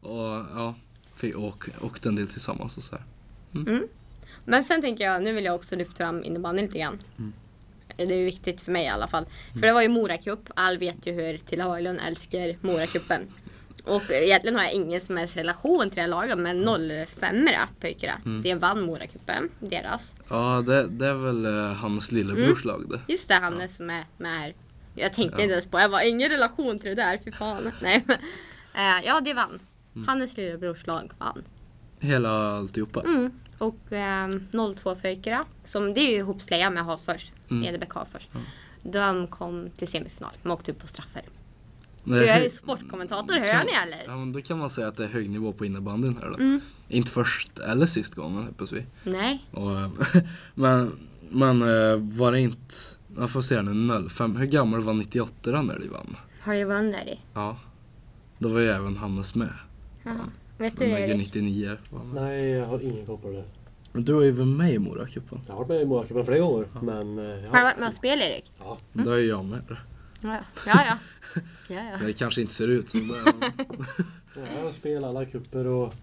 [0.00, 0.74] Och ja,
[1.16, 3.04] fick åk, åkte en del tillsammans och så här.
[4.44, 7.02] Men sen tänker jag, nu vill jag också lyfta fram innebandyn lite grann.
[7.18, 7.32] Mm.
[7.96, 9.26] Det är viktigt för mig i alla fall.
[9.52, 10.50] För det var ju Mora Cup.
[10.54, 13.28] All vet ju hur Tilla Haglund älskar Mora Cupen.
[13.84, 17.48] Och egentligen har jag ingen som helst relation till det här laget men 05
[17.80, 18.20] pojkarna.
[18.24, 18.42] Mm.
[18.42, 20.14] Det vann Mora Cupen, deras.
[20.28, 23.12] Ja, det, det är väl uh, hans lillebrors lag det.
[23.12, 24.54] Just det, Hannes som är med här.
[24.94, 27.72] Jag tänkte inte ens på, jag var ingen relation till det där, fy fan.
[27.80, 28.04] Nej,
[28.74, 29.60] eh, ja, det vann.
[29.94, 30.08] Mm.
[30.08, 31.42] Hannes lillebrors lag vann.
[31.98, 33.00] Hela alltihopa.
[33.00, 33.32] Mm.
[33.58, 34.28] Och eh,
[34.74, 37.64] 02 pojkarna, som det är ju ihopsläja med Hagfors, Mm.
[37.68, 38.28] Edebäck Hagfors.
[38.82, 41.22] De kom till semifinal, de åkte upp på straffer.
[42.04, 44.04] Nej, Du är ju sportkommentator, hör kan- ni eller?
[44.06, 46.34] Ja, men då kan man säga att det är hög nivå på innebandyn här då.
[46.34, 46.60] Mm.
[46.88, 48.84] Inte först eller sist gången hoppas vi.
[49.04, 49.90] Nej, Och, eh,
[50.54, 50.92] men
[51.30, 52.74] men eh, var det inte,
[53.18, 54.36] jag får se nu, 05.
[54.36, 56.16] Hur gammal var 98 då när de vann?
[56.40, 57.20] har du vunnit där i?
[57.34, 57.56] Ja.
[58.38, 59.52] Då var ju även Hannes med.
[60.02, 60.14] Jaha.
[60.58, 61.16] Vet du det Erik?
[61.16, 61.76] 99.
[61.90, 62.22] var med.
[62.22, 63.44] Nej, jag har ingen koll på det.
[63.92, 65.40] Men du var ju väl med i Moracupen.
[65.46, 66.66] Jag har varit med i Moracupen flera gånger.
[66.82, 67.50] Men eh, Har du ja.
[67.62, 68.52] varit med och spelat Erik?
[68.58, 68.78] ja.
[68.92, 69.62] Då är jag med.
[70.20, 70.40] Ja, ja.
[70.66, 70.96] ja, ja.
[71.68, 72.06] ja, ja.
[72.06, 72.98] Det kanske inte ser ut så.
[74.34, 75.94] Det, Jag har spelat alla kupper och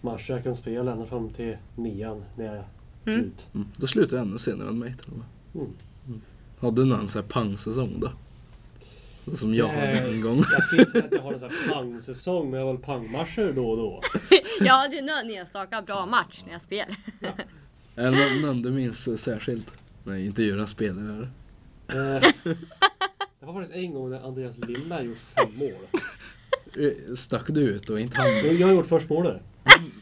[0.00, 2.64] matcher jag kan spela ända fram till nian när jag är
[3.06, 3.20] Mm.
[3.20, 3.46] slut.
[3.54, 3.68] mm.
[3.76, 5.26] Då slutar jag ännu senare än mig till och med.
[6.06, 6.20] Mm.
[6.58, 8.10] Har du någon sån här pangsäsong då?
[9.36, 10.14] Som jag hade Nej.
[10.14, 10.36] en gång.
[10.52, 12.82] Jag skulle inte säga att jag har en sån här pangsäsong men jag har väl
[12.82, 14.00] pangmatcher då och då.
[14.60, 16.96] ja, det är någon enstaka bra match när jag spelar.
[17.96, 19.66] Eller någon, någon du minns särskilt?
[20.04, 21.28] Nej, inte göra spelare.
[21.88, 22.22] Eh,
[23.40, 26.02] Det var faktiskt en gång när Andreas Lindberg gjorde fem mål.
[26.84, 28.28] Eh, Stack du ut och inte han?
[28.58, 29.42] Jag har gjort först målet.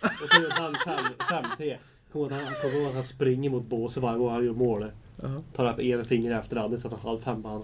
[0.02, 1.76] Och så gjorde han fem, fem till.
[2.12, 4.84] kommer ihåg att han, han springer mot båset varje gång han gör mål.
[5.22, 5.42] Ja.
[5.54, 7.62] Tar upp ena fingret efter andra så att han har halv femma.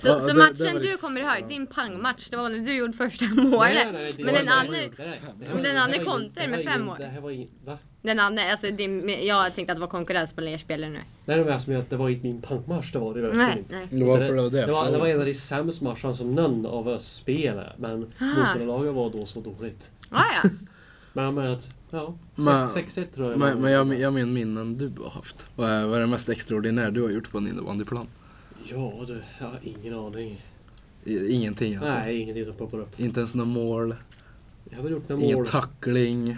[0.00, 1.46] Så, Ja, så det- matchen det du kommer ihåg, ja.
[1.48, 3.74] din pangmatch, det var när du gjorde första målet.
[4.16, 6.96] den andra, nej, nej, det Men den andra här var konter med fem mål.
[6.98, 7.78] Det här var ingen, va?
[8.02, 10.98] den andra, alltså din, jag tänkte att det var konkurrens på er spelare nu.
[11.24, 13.58] Nej, det var alltså att det var inte min punkmatch, det var det verkligen Nej,
[13.58, 13.76] inte.
[13.76, 13.86] nej.
[13.90, 14.66] Det var för det var det.
[14.66, 17.72] Det var, det var en av de sämsta matcherna som någon av oss spelade.
[17.78, 19.90] Men motståndarlaget var då så dåligt.
[20.10, 20.50] Ah, ja.
[21.12, 23.38] Men jag menar att, ja, Men- 6-1 tror jag.
[23.38, 25.46] Men, men jag, jag men minnen du har haft.
[25.56, 28.06] Vad är, vad är det mest extraordinära du har gjort på en innebandyplan?
[28.64, 30.42] Ja du, jag har ingen aning.
[31.04, 31.94] Ingenting alltså?
[31.94, 33.00] Nej, ingenting som poppar upp.
[33.00, 33.94] Inte ens några mål?
[34.70, 35.46] Jag har väl gjort några Ingen mål.
[35.48, 36.36] tackling?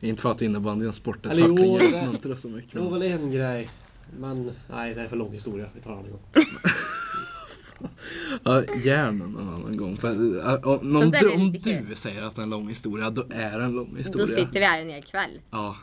[0.00, 2.72] Inte för att innebandy är en sport där tackling det- uppmuntrar så mycket.
[2.72, 3.68] Det var väl en grej.
[4.18, 5.66] Men nej, det är för lång historia.
[5.74, 6.20] Vi tar en annan gång.
[8.44, 9.96] Ja, gärna en annan gång.
[9.96, 10.10] För,
[10.66, 13.64] om om, du, om du säger att det är en lång historia, då är det
[13.64, 14.26] en lång Då historia.
[14.26, 15.30] sitter vi här en hel kväll.
[15.50, 15.76] Ja,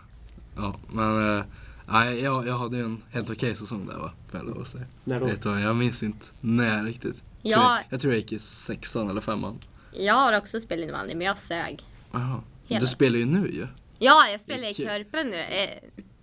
[0.56, 1.44] ja men äh,
[1.88, 4.68] nej, jag, jag hade ju en helt okej säsong där va, får jag lov att
[4.68, 4.86] säga.
[5.04, 5.26] När då?
[5.26, 7.24] Vet du jag minns inte när riktigt.
[7.42, 9.60] Jag, jag tror jag gick i sexan eller femman.
[9.92, 11.84] Jag har också spelat innebandy, men jag sög.
[12.12, 12.42] Jaha.
[12.68, 13.68] Du spelar ju nu ju.
[14.00, 14.74] Ja, jag spelar i.
[14.74, 15.40] Körpen nu.
[15.40, 15.70] Eh,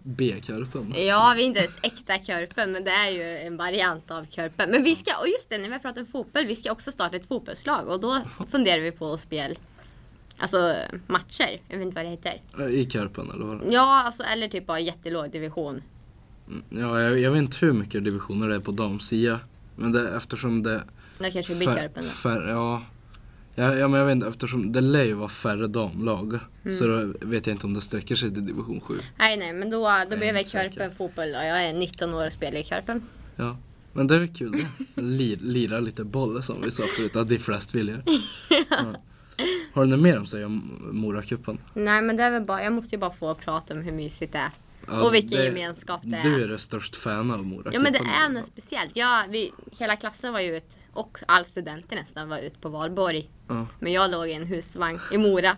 [0.03, 0.95] B-karpen.
[0.97, 4.71] Ja, vi är inte ens äkta Körpen, men det är ju en variant av Körpen.
[4.71, 6.93] Men vi ska, och just det, när vi har pratat om fotboll, vi ska också
[6.93, 8.21] starta ett fotbollslag och då
[8.51, 9.55] funderar vi på att spela
[10.41, 10.77] Alltså
[11.07, 12.43] matcher, jag vet inte vad det heter.
[12.59, 13.61] Äh, I karpen eller vad?
[13.71, 15.83] Ja, alltså, eller typ bara jättelåg division.
[16.71, 19.41] Ja, jag, jag vet inte hur mycket divisioner det är på damsia.
[19.77, 20.83] Men det, eftersom det...
[21.19, 22.09] Det kanske blir Körpen då.
[22.09, 22.83] fär, ja,
[23.55, 26.39] ja, ja, men jag vet inte, eftersom det lär ju vara färre damlag.
[26.65, 26.77] Mm.
[26.77, 28.95] Så då vet jag inte om det sträcker sig till division 7.
[29.19, 29.79] Nej, nej, men då,
[30.11, 30.69] då inte säker.
[30.69, 33.03] Körpen fotboll och jag är 19 år och spelar i Körpen.
[33.37, 33.57] Ja.
[33.93, 35.03] Men det är väl kul det.
[35.03, 38.03] Lir, lira lite boll som vi sa förut, att det är flest viljor.
[38.71, 38.95] Ja.
[39.73, 41.59] Har du något mer att säga om Moracupen?
[41.75, 44.33] Nej, men det är väl bara, jag måste ju bara få prata om hur mysigt
[44.33, 44.51] det är.
[44.87, 46.23] Ja, och vilken det- gemenskap det är.
[46.23, 47.73] Du är det störst fan av Moracupen.
[47.73, 48.91] Ja men det är något speciellt.
[48.95, 53.31] Ja, vi, hela klassen var ju ut och all studenter nästan var ut på valborg.
[53.49, 53.67] Ja.
[53.81, 55.57] Men jag låg i en husvagn i Mora.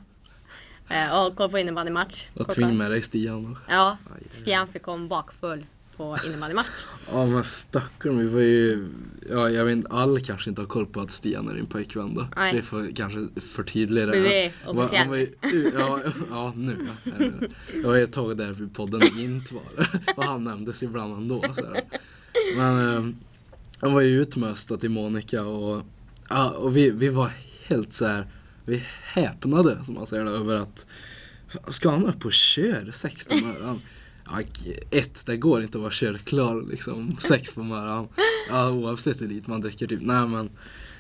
[0.88, 2.26] eh, Och kollade på innebandymatch.
[2.34, 3.58] Och tvingade med dig Stian.
[3.68, 3.96] Ja.
[4.30, 5.66] Stian fick komma bakfull
[6.02, 6.68] på innebandymatch.
[7.12, 8.88] Ja men stackarn, vi var ju...
[9.30, 12.14] Ja, jag vet inte, alla kanske inte har koll på att Stian är din pojkvän
[12.14, 12.26] då.
[12.36, 12.54] Nej.
[12.56, 14.44] Vi får kanske förtydliga det.
[14.46, 15.28] Är Han var- ju,
[15.78, 17.12] ja, ja, nu ja.
[17.72, 20.12] Det var ju ett tag där vid podden inte var det.
[20.16, 21.44] Och han nämndes ibland ändå.
[21.56, 21.80] Så här.
[22.56, 23.14] Men eh,
[23.80, 25.82] han var ju utmöstad till Monica och,
[26.28, 27.30] ja, och vi, vi var
[27.64, 28.26] helt så här.
[28.64, 30.86] Vi häpnade som man säger det, över att
[31.68, 33.80] Ska han upp och köra 16 morgonen?
[34.90, 38.08] Ett, det går inte att vara körklar liksom sex på morgonen.
[38.50, 40.00] Ja, oavsett hur lite man dricker typ.
[40.02, 40.50] Nej men,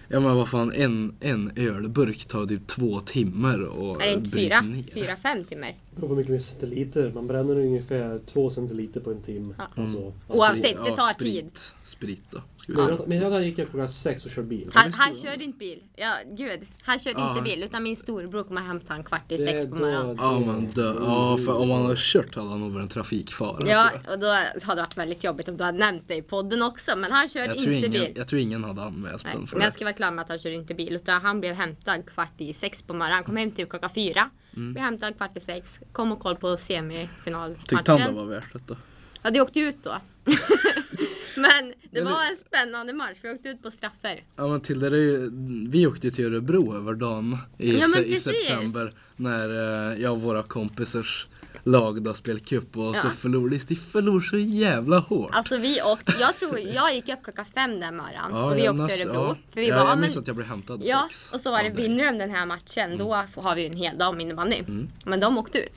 [0.08, 4.30] ja men vad fan, en, en ölburk tar typ två timmar och Är det inte
[4.38, 4.60] fyra?
[4.60, 4.84] ner.
[4.94, 5.74] Fyra, fem timmar?
[5.94, 7.12] Det beror på hur mycket med centiliter.
[7.14, 9.54] Man bränner ungefär 2 centiliter på en timme.
[9.58, 9.82] Ja.
[9.82, 11.32] Alltså, Oavsett, det Ja, tar sprit.
[11.44, 11.58] tid.
[11.84, 14.70] Sprit då, ska vi jag- Men jag gick jag klockan sex och körde bil.
[14.74, 15.82] Han, han körde inte bil.
[15.96, 16.60] Ja, gud.
[16.82, 17.30] Han körde Ja.
[17.30, 20.16] inte bil utan min storbror kommer hämta han kvart i Det sex på morgonen.
[20.20, 20.94] Ja men dö.
[21.00, 24.26] Ja för om han hade kört hade han nog varit en trafikfara Ja, och då
[24.26, 26.96] hade det varit väldigt jobbigt om du hade nämnt det i podden också.
[26.96, 28.12] Men han körde inte ingen, bil.
[28.16, 30.28] jag tror ingen hade anmält Nej, den för men jag ska vara klar med att
[30.28, 30.96] han körde inte bil.
[30.96, 33.14] Utan han blev hämtad kvart i sex på morgonen.
[33.14, 34.30] Han kom hem typ klockan fyra.
[34.56, 34.72] Mm.
[34.72, 35.80] Blev hämtad kvart i sex.
[35.92, 37.64] Kom och koll på semifinalmatchen.
[37.66, 38.76] Tyckte han det var värt det då?
[39.22, 39.96] Ja, det åkte ut då.
[41.36, 43.18] men det Men var en spännande match.
[43.22, 44.24] Vi åkte ut på straffer.
[44.36, 45.30] Ja men till det ju,
[45.68, 50.12] vi åkte ju till Örebro över dagen i, Ja, se, i september när eh, jag
[50.12, 51.26] och våra kompisars
[51.64, 53.10] lag då spelade cup och så Ja.
[53.10, 55.30] förlorade de förlorade så jävla hårt.
[55.32, 58.32] Alltså vi åkte, jag tror, jag gick upp klockan fem den morgonen.
[58.44, 59.22] och vi åkte till Örebro.
[59.22, 59.36] ja.
[59.50, 61.32] För vi ja, bara, jag minns att jag blev hämtad Ja, sex.
[61.32, 63.98] och så var det vinner de den här matchen då har vi ju en hel
[63.98, 64.62] dag om innebandy.
[65.04, 65.76] Men de åkte ut.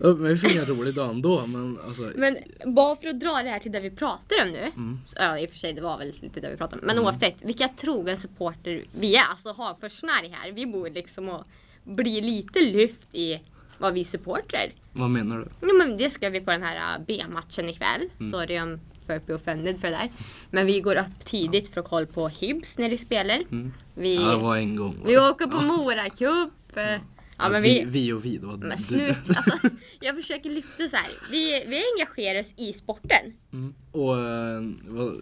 [0.00, 2.10] Ja, men vi fick en rolig dag ändå men alltså.
[2.16, 4.58] Men bara för att dra det här till det vi pratar om nu.
[4.76, 4.98] Mm.
[5.04, 6.86] Så, ja, i och för sig det var väl lite det vi pratade om.
[6.86, 10.52] Men oavsett vilka trogen supporter vi är, alltså Hagforsnär här.
[10.52, 11.48] Vi borde liksom att
[11.84, 13.40] bli lite lyft i
[13.78, 14.72] vad vi supportrar.
[14.92, 15.46] Vad menar du?
[15.68, 18.02] Ja, men det ska vi på den här äh, B-matchen ikväll.
[18.20, 18.32] Mm.
[18.32, 20.12] Sorry om folk blir offended för det där.
[20.50, 23.38] Men vi går upp tidigt för att kolla på Hibs när de spelar.
[23.94, 24.26] Vi, Mm.
[24.26, 24.96] Ja, det var en gång.
[25.06, 26.76] vi åker på Mora Cup.
[26.76, 26.84] eh,
[27.40, 29.16] Ja, men vi, vi, vi och vi, det var men slut.
[29.36, 29.68] Alltså,
[30.00, 31.06] jag försöker lyfta så här.
[31.30, 33.32] Vi, vi engagerar oss i sporten.
[33.52, 33.74] Mm.
[33.92, 34.16] Och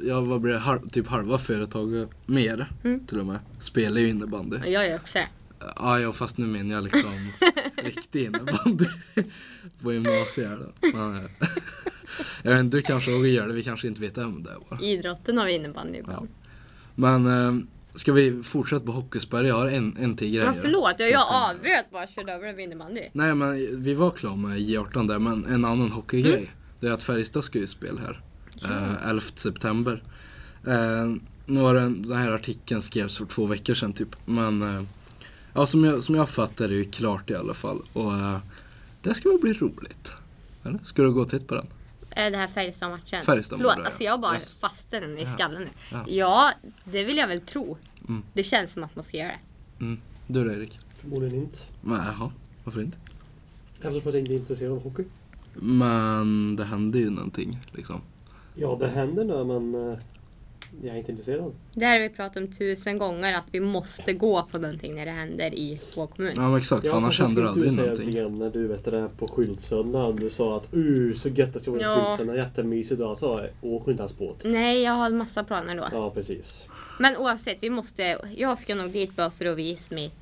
[0.09, 3.07] jag var blev halv, typ halva företaget mer Mm.
[3.07, 3.39] till och med.
[3.61, 4.57] Spelar ju innebandy.
[4.67, 5.29] Jag gör också det.
[5.77, 7.33] Ja, ja, fast nu menar jag liksom
[7.87, 8.87] riktig innebandy
[9.83, 10.51] på gymnasiet.
[10.59, 10.89] då.
[10.95, 11.29] Men,
[12.43, 14.57] jag vet inte, du kanske också gör det, vi kanske inte vet om det.
[14.71, 14.81] Bara.
[14.81, 16.29] Idrotten har vi innebandy ibland.
[16.95, 19.45] Men eh, ska vi fortsätta på hockeyspärr?
[19.45, 20.47] Jag har en, en till grej.
[20.47, 20.59] Här.
[20.63, 23.03] förlåt, jag, jag avbröt bara körde över en innebandy.
[23.13, 26.37] Nej men vi var klara med J18 där, men en annan hockeygrej.
[26.37, 26.49] Mm.
[26.81, 28.21] Det är att Färjestad ska ju spela här.
[28.65, 30.03] Eh, 11 september.
[30.67, 31.15] Eh,
[31.47, 34.17] nu har den, den här artikeln skrevs för två veckor sedan typ.
[34.25, 34.83] Men eh,
[35.57, 37.83] ja, som, jag, som jag fattar är det ju klart i alla fall.
[37.93, 38.39] Och eh,
[39.03, 40.11] det ska väl bli roligt.
[40.65, 40.79] Eller?
[40.85, 41.67] Ska du gå och titta på den?
[42.11, 43.25] Eh, Det här Färjestad-matchen.
[43.25, 44.11] Färjestad Förlåt, alltså ja.
[44.11, 44.55] jag bara Yes.
[44.55, 45.33] fastnade den i Ja.
[45.35, 45.69] skallen nu.
[45.93, 46.05] Ja.
[46.09, 46.51] Ja.
[46.85, 47.77] det vill jag väl tro.
[48.09, 48.23] Mm.
[48.33, 49.29] Det känns som att man ska göra
[49.79, 49.85] det.
[49.85, 50.01] Mm.
[50.27, 50.79] Du då Erik?
[50.97, 51.59] Förmodligen inte.
[51.81, 52.31] Men, Jaha,
[52.65, 52.99] varför inte?
[53.81, 55.05] Eftersom jag inte är intresserad av hockey.
[55.55, 58.01] Men det hände ju någonting liksom.
[58.55, 59.99] Ja, det händer nu men eh,
[60.83, 61.53] jag är inte intresserad.
[61.75, 65.05] Det här har vi pratat om tusen gånger att vi måste gå på någonting när
[65.07, 66.33] det händer i vår kommun.
[66.37, 68.15] Ja men exakt, för annars fast händer det aldrig någonting.
[68.15, 70.17] grann när du vet det på skyltsöndagen.
[70.17, 72.07] Du sa att uh så gött det ska vara Ja.
[72.09, 73.01] skyltsöndag, jättemysigt.
[73.01, 74.37] Och alltså åker inte ens båt.
[74.45, 75.89] Nej, jag har en massa planer då.
[75.93, 76.67] Ja, precis.
[76.99, 80.13] Men oavsett, vi måste, jag ska nog dit bara för att visa mitt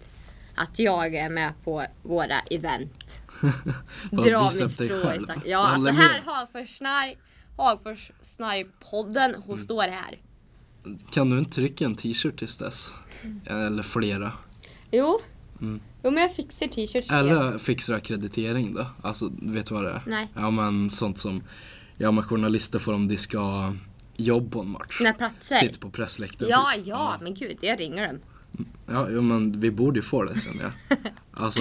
[0.54, 3.22] att jag är med på våra event.
[4.10, 5.22] Dra mitt strå i själv.
[5.24, 5.42] stacken.
[5.46, 7.16] Ja, alltså här Hagfors-snarj,
[7.56, 9.58] Hagfors-snarj-podden, hon Mm.
[9.64, 10.18] står här.
[11.10, 12.92] Kan du inte trycka en t-shirt tills dess?
[13.46, 14.32] Eller flera?
[14.90, 15.20] Jo.
[15.60, 15.80] Mm.
[16.04, 17.10] Jo men jag fixar t-shirts.
[17.10, 17.14] er.
[17.14, 18.86] Eller fixar akkreditering då?
[19.02, 20.02] Alltså, vet du vad det är?
[20.06, 20.28] Nej.
[20.34, 21.42] Ja men sånt som,
[21.96, 23.72] ja men journalister får om de ska
[24.16, 24.98] jobb på en match.
[24.98, 25.54] Såna platser.
[25.54, 26.50] Sitter på pressläktaren.
[26.50, 26.86] Ja, typ.
[26.86, 28.18] ja, men gud, jag ringer dem.
[28.86, 30.98] Ja, jo, men vi borde ju få det känner jag.
[31.36, 31.60] Alltså,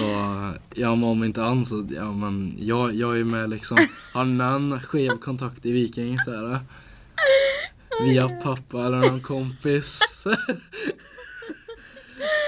[0.74, 3.78] ja men om inte annat så, ja men jag, jag är med liksom,
[4.12, 6.60] har någon skev kontakt i Viking så här.
[8.02, 10.00] Via pappa eller någon kompis.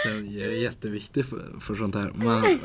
[0.03, 2.13] Så jag är jätteviktig för, för sånt här.
[2.15, 2.43] Men,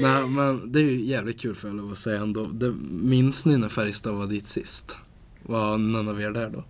[0.00, 2.46] nej, men det är ju jävligt kul för jag att säga ändå.
[2.46, 4.96] Det, minns ni när Färjestad var dit sist?
[5.42, 6.64] Var någon av er där då?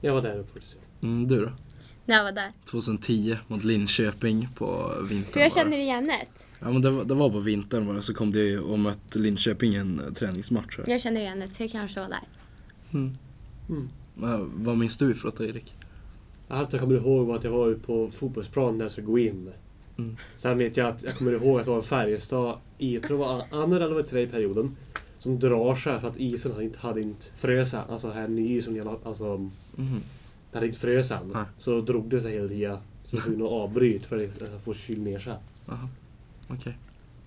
[0.00, 0.76] Jag var där faktiskt.
[1.02, 1.50] Mm, du då?
[2.04, 2.52] När jag var där.
[2.70, 5.32] 2010 mot Linköping på vintern.
[5.32, 5.54] För jag det.
[5.54, 6.42] känner igen det.
[6.60, 8.78] Ja men det var, det var på vintern var det, så kom det ju och
[8.78, 10.78] mötte Linköping en eh, träningsmatch.
[10.78, 10.84] här.
[10.88, 12.28] Jag känner igen det, så jag kanske var där.
[12.92, 13.16] Mm.
[13.68, 13.88] Mm.
[14.20, 15.74] Men vad minns du ifrån det Erik?
[16.48, 19.18] Allt jag kommer ihåg var att jag var ute på fotbollsplan där jag skulle gå
[19.18, 19.50] in.
[19.98, 20.16] Mm.
[20.36, 23.18] Sen vet jag att jag kommer ihåg att det var en Färjestad i, jag tror
[23.18, 24.76] det var andra eller tredje perioden.
[25.18, 27.80] Som drar sig för att isen hade inte, hade inte frös än.
[27.90, 29.36] Alltså här ny isen, gäller- alltså
[29.76, 30.00] Mhm.
[30.50, 31.30] det hade inte frös än.
[31.34, 31.44] Nej.
[31.58, 32.78] Så drog det sig hela tiden.
[33.04, 34.24] Så tvungen att avbryta för
[34.56, 35.34] att få kyl ner sig.
[35.66, 35.88] Jaha,
[36.48, 36.78] okej.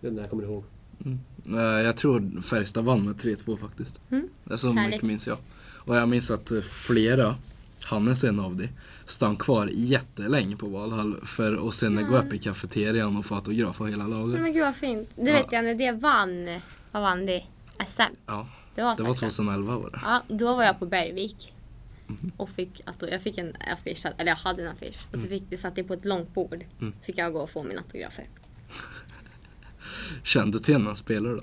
[0.01, 0.63] Det är det jag kommer ihåg.
[1.05, 1.19] Mm.
[1.57, 3.99] Eh, Jag tror Färjestad vann med 3-2 faktiskt.
[4.11, 4.27] Mm.
[4.43, 4.91] Det är så Härligt.
[4.91, 5.37] mycket minns jag.
[5.85, 7.35] Och jag minns att eh, flera,
[7.83, 8.69] Hannes är en av de,
[9.05, 13.81] stann kvar jättelänge på Valhall för att sen gå upp i kafeterian och få autograf
[13.81, 14.41] av hela laget.
[14.41, 15.09] Men gud vad fint.
[15.15, 15.37] Det Ja.
[15.37, 16.59] vet jag när det vann,
[16.91, 17.43] vad vann det?
[17.87, 18.01] SM.
[18.25, 19.99] Ja, Det var, det var faktiskt- 2011 var det.
[20.03, 21.53] Ja, då var jag på Bergvik.
[22.07, 22.31] Mhm.
[22.37, 24.95] Och fick, jag fick en affisch, eller jag hade en affisch.
[25.13, 26.65] Och så fick det satt det på ett långt bord.
[26.81, 26.93] Mm.
[27.03, 28.27] Fick jag gå och få mina autografer.
[30.23, 31.41] Kände du till någon spelare då?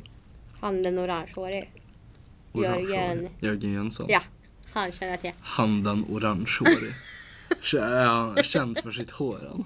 [0.61, 1.69] Han den orangehårige.
[2.55, 3.29] Jörgen.
[3.41, 4.07] Jörgen Jönsson.
[4.09, 4.21] Ja,
[4.73, 5.33] han känner jag till.
[5.41, 6.95] Han den orangehårig.
[8.45, 9.65] Känd för sitt hår han.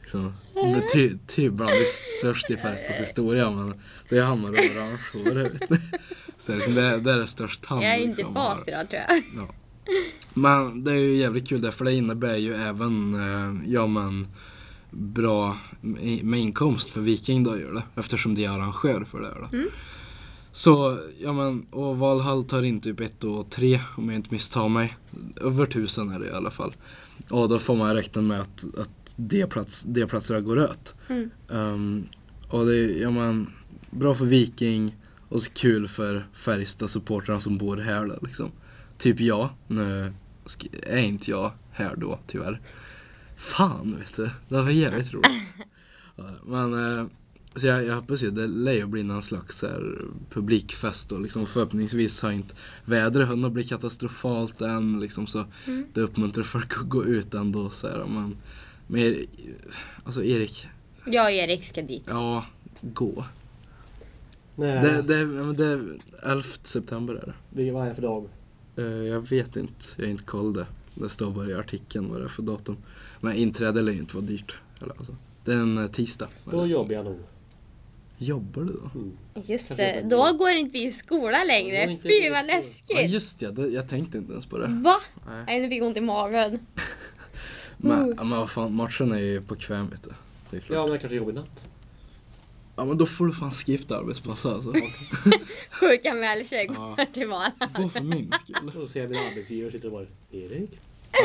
[0.00, 1.88] liksom, det är ty, typ bland det
[2.20, 3.74] största i Färjestads historia men
[4.08, 5.78] det är han med det ni.
[6.38, 8.56] Så liksom, det, det är det största han Jag är inte liksom, har.
[8.56, 9.22] fas idag tror jag.
[9.36, 9.48] Ja.
[10.34, 14.28] Men det är ju jävligt kul där för det innebär ju även, eh, ja men
[14.90, 15.56] bra
[16.22, 17.82] med inkomst för Viking då gör det.
[17.96, 19.56] Eftersom de är arrangör för det då.
[19.56, 19.68] Mm.
[20.52, 24.68] Så, ja men, och Valhall tar in typ ett och tre om jag inte misstar
[24.68, 24.96] mig.
[25.40, 26.74] Över tusen är det i alla fall.
[27.28, 30.94] Och då får man räkna med att, att de, plats, de platserna går ut.
[31.08, 31.30] Mm.
[31.50, 32.06] Ehm,
[32.48, 33.46] och det är, ja men,
[33.90, 34.96] bra för Viking
[35.28, 38.50] och så kul för Färjestad-supportrarna som bor här då, liksom.
[38.98, 40.12] Typ jag, nu
[40.82, 42.60] är inte jag här då tyvärr.
[43.36, 45.42] Fan vet du, det var jävligt roligt.
[46.46, 47.06] Men eh,
[47.56, 49.98] så jag, jag hoppas ju det lär ju bli någon slags här,
[50.30, 55.84] publikfest och liksom förhoppningsvis har inte vädret hunnit bli katastrofalt än liksom så Mm.
[55.94, 58.36] det uppmuntrar folk att gå ut ändå så här, men,
[58.86, 59.26] men
[60.04, 60.68] alltså Erik,
[61.06, 62.02] Jag och Erik ska dit.
[62.06, 62.44] ja
[62.80, 63.24] gå.
[64.56, 67.34] Nej, Det, det, det är 11 september är det.
[67.50, 68.28] vi- vad är det för dag?
[68.76, 70.66] Eh, jag vet inte, jag har inte koll det.
[70.94, 72.76] Det står bara i artikeln vad det är för datum.
[73.20, 74.54] Men inträde lär ju inte vara dyrt.
[74.80, 75.16] Eller, alltså.
[75.44, 76.28] Det är en eh, tisdag.
[76.50, 77.18] Då jobbar jag nog.
[78.22, 78.90] Jobbar du då?
[79.00, 79.12] Mm.
[79.46, 81.90] Just det, då går inte vi i skola Då går längre.
[81.90, 82.52] inte Fy vi vad skola.
[82.52, 83.10] Ja läskigt.
[83.10, 84.66] just det, det, jag tänkte inte ens på det.
[84.84, 85.00] Va?
[85.26, 85.44] Nej.
[85.46, 86.58] Nej, nu fick jag ont i magen.
[87.76, 90.10] Men, ja, men vad fan, matchen är ju på kväm vet du.
[90.50, 90.74] Det är klart.
[90.76, 90.86] Ja, Ja.
[90.86, 91.64] men kanske jobbar i natt.
[92.76, 94.72] men då får du fan skippa arbetspass alltså.
[95.70, 96.94] Sjukanmäler sig, Ja.
[96.98, 97.52] går till Vara.
[97.76, 98.66] Gå för min skull.
[98.66, 100.70] Och så ser jag min arbetsgivare sitter och bara Erik?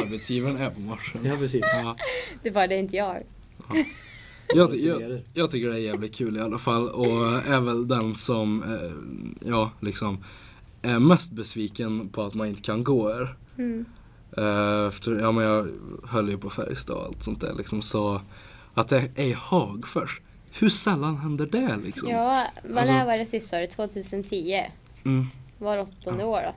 [0.04, 1.22] arbetsgivaren är på matchen.
[1.24, 1.62] Ja, precis.
[1.74, 1.98] Ja.
[2.44, 3.24] Det var det inte jag.
[4.56, 8.16] Jag, jag, jag tycker det är jävligt kul i alla fall och är väl den
[8.16, 10.24] som, eh, ja liksom,
[10.82, 13.36] är mest besviken på att man inte kan gå här.
[13.58, 13.86] Mm.
[14.38, 15.68] Eh, Efter, ja men jag
[16.04, 18.22] höll ju på Färjestad och allt sånt där liksom så
[18.74, 20.22] att det är i Hagfors.
[20.52, 22.10] Hur sällan händer det liksom?
[22.10, 23.68] Ja, vad Alltså- när var det sist sa du?
[23.68, 24.64] 2010?
[25.06, 25.26] Mm.
[25.58, 26.54] Var åttonde år då?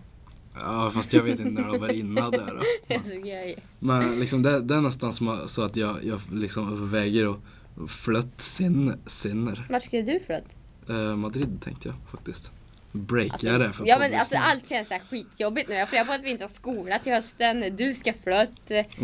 [0.55, 3.55] Ja fast jag vet inte när det var innan där då.
[3.79, 7.37] Men liksom det, det är nästan som så att jag, jag liksom överväger att
[7.89, 9.67] flytta sin, sinner.
[9.71, 10.45] Vart skulle du flytta?
[10.89, 12.51] Eh, Madrid tänkte jag faktiskt.
[12.93, 15.75] Breaka Alltså, det för ja men alltså allt känns så här skitjobbigt nu.
[15.75, 17.77] Jag funderar på att vi inte har skola till hösten.
[17.77, 18.13] Du ska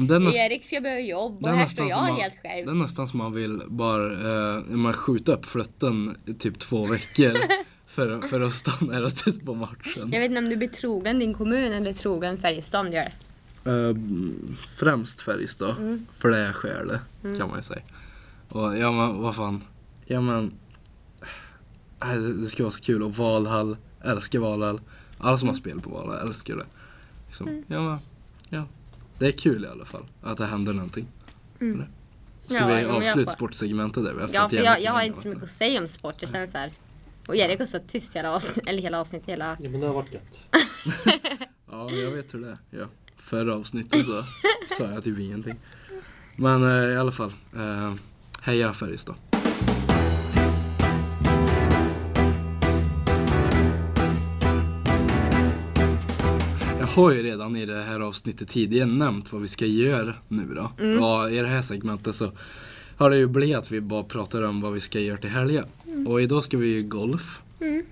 [0.06, 2.48] det näst- Erik ska börja jobba det och är här står jag man- helt Det
[2.48, 2.68] själv.
[2.68, 4.12] är nästan som man vill bara
[4.56, 7.32] eh, man skjuta upp flytten i typ två veckor
[7.86, 10.10] för, för att stanna och titta på matchen.
[10.12, 13.12] Jag vet inte om du blir trogen din kommun eller trogen Färjestad om du gör
[13.64, 13.70] det.
[13.70, 13.94] Eh,
[14.76, 16.06] främst Färjestad, Mm.
[16.18, 17.00] för det är skälet
[17.38, 17.82] kan man ju säga.
[18.48, 19.64] Och ja men vad fan,
[20.06, 20.52] ja men
[22.04, 24.80] nej, det, det ska vara så kul och Valhall, älskar Valhall.
[25.18, 26.66] Alla som har spel på Valhall älskar det.
[27.26, 27.48] Liksom.
[27.48, 27.64] Mm.
[27.66, 27.98] Ja men,
[28.48, 28.64] ja.
[29.18, 31.06] Det är kul i alla fall att det händer någonting.
[31.60, 31.88] Eller?
[32.46, 32.70] Ska Mm.
[32.70, 34.14] Ja, vi avsluta sportsegmentet där?
[34.14, 36.14] Vi har Ja för jag, jag har inte så mycket att säga om sport.
[36.20, 36.72] Jag känner så här.
[37.28, 39.56] Och Erik har så tyst hela avsnittet, eller hela avsnittet, hela...
[39.60, 40.44] Ja, men det har varit gött.
[41.70, 42.58] Ja, jag vet hur det är.
[42.70, 42.86] Ja.
[43.16, 44.24] Förra avsnittet så
[44.78, 45.54] sa jag typ ingenting.
[46.36, 47.94] Men eh, i alla fall, eh,
[48.46, 49.14] heja Färjestad.
[56.78, 60.54] Jag har ju redan i det här avsnittet tidigare nämnt vad vi ska göra nu
[60.54, 60.70] då.
[60.78, 62.32] Ja, i det här segmentet så
[62.96, 65.64] har det ju blivit att vi bara pratar om vad vi ska göra till helgen.
[66.06, 67.40] Och idag ska vi ju golf.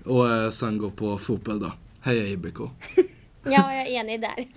[0.03, 1.71] Och eh, sen gå på fotboll då.
[1.99, 2.57] Heja IBK.
[3.45, 4.47] Ja, jag är enig där.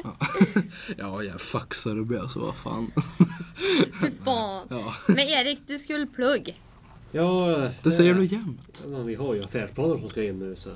[0.96, 2.90] Ja, jag faxar det blir så vad fan.
[4.00, 4.66] Fy fan.
[4.70, 6.60] Ja, Men Erik, du skulle plugg.
[7.12, 8.82] Ja, det säger du jämt.
[8.86, 10.70] Men vi har ju affärsplaner som ska in nu så.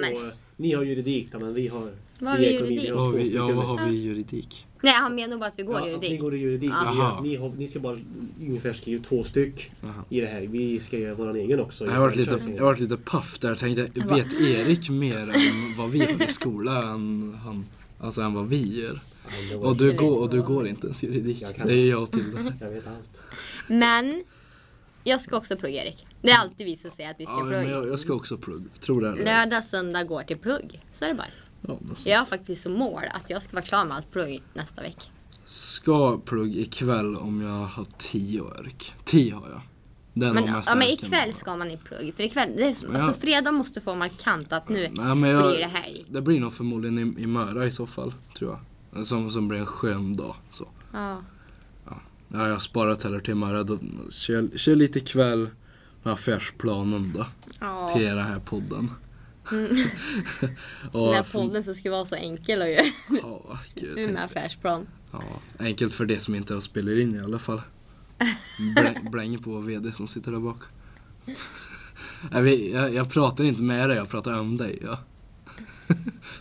[0.00, 0.12] Men...
[0.16, 1.90] Och, eh, ni har juridik då, men vi har...
[2.20, 2.90] Vad har vi vi juridik?
[2.92, 4.66] Vad har vi, ja, vad har vi juridik?
[4.82, 6.20] Nej, han menar bara att vi går Ja, att ni juridik.
[6.20, 6.70] går i juridik.
[6.70, 7.20] Ja.
[7.24, 7.98] Ni, har, ni ska bara
[8.40, 9.92] ungefär skriva två styck Jaha.
[10.08, 10.40] i det här.
[10.40, 11.84] Vi ska göra vår egen också.
[11.84, 13.48] Jag har varit lite, jag har varit lite paff där.
[13.48, 17.64] Jag tänkte, Jag bara- vet Erik mer än vad vi har i skolan än, han,
[18.00, 19.00] alltså, än vad vi gör?
[19.62, 21.44] Och du, går, och du går inte ens juridik.
[21.64, 22.54] Det är jag till det.
[22.66, 23.22] Jag vet allt.
[23.68, 24.24] Men
[25.08, 26.06] jag ska också plugga Erik.
[26.22, 27.70] Det är alltid vi som säger att vi ska Ja, men plugga.
[27.70, 28.80] jag, jag ska också plugg.
[28.80, 29.24] Tror det eller?
[29.24, 30.82] Lördag, söndag går till plugg.
[30.92, 31.26] Så är det bara.
[31.66, 32.08] Ja, så.
[32.08, 35.02] Jag har faktiskt som mål att jag ska vara klar med allt plugg nästa vecka.
[35.44, 38.94] Ska plugg ikväll om jag har tio ork.
[39.04, 39.60] Tio har jag.
[40.28, 42.14] Är Men, ja, men ikväll ska man i plugg.
[42.14, 43.02] För ikväll, det är som, Ja.
[43.02, 46.04] alltså fredag måste få markant att nu men jag, blir det helg.
[46.08, 48.58] Det blir nog förmodligen i, i Möra i så fall, tror
[48.92, 49.06] jag.
[49.06, 50.36] Som, som blir en skön dag.
[50.50, 50.68] Så.
[50.92, 51.22] Ja.
[52.28, 53.62] Ja, jag har sparat heller till Möra.
[53.62, 53.78] Då,
[54.10, 55.50] kör, kör lite kväll
[56.02, 57.26] med affärsplanen då.
[57.60, 57.88] Ja.
[57.88, 58.90] Till den här podden.
[60.92, 62.84] och, Den här podden som ska vara så enkel att göra.
[63.22, 64.86] Ja, gud, Du med affärsplan.
[65.12, 65.22] ja,
[65.58, 67.62] enkelt för det som inte har spelat in i alla fall.
[68.74, 70.62] Bläng, bläng på VD som sitter där bak.
[72.32, 74.78] Jag, jag pratar inte med dig, jag pratar om dig.
[74.82, 74.98] Ja.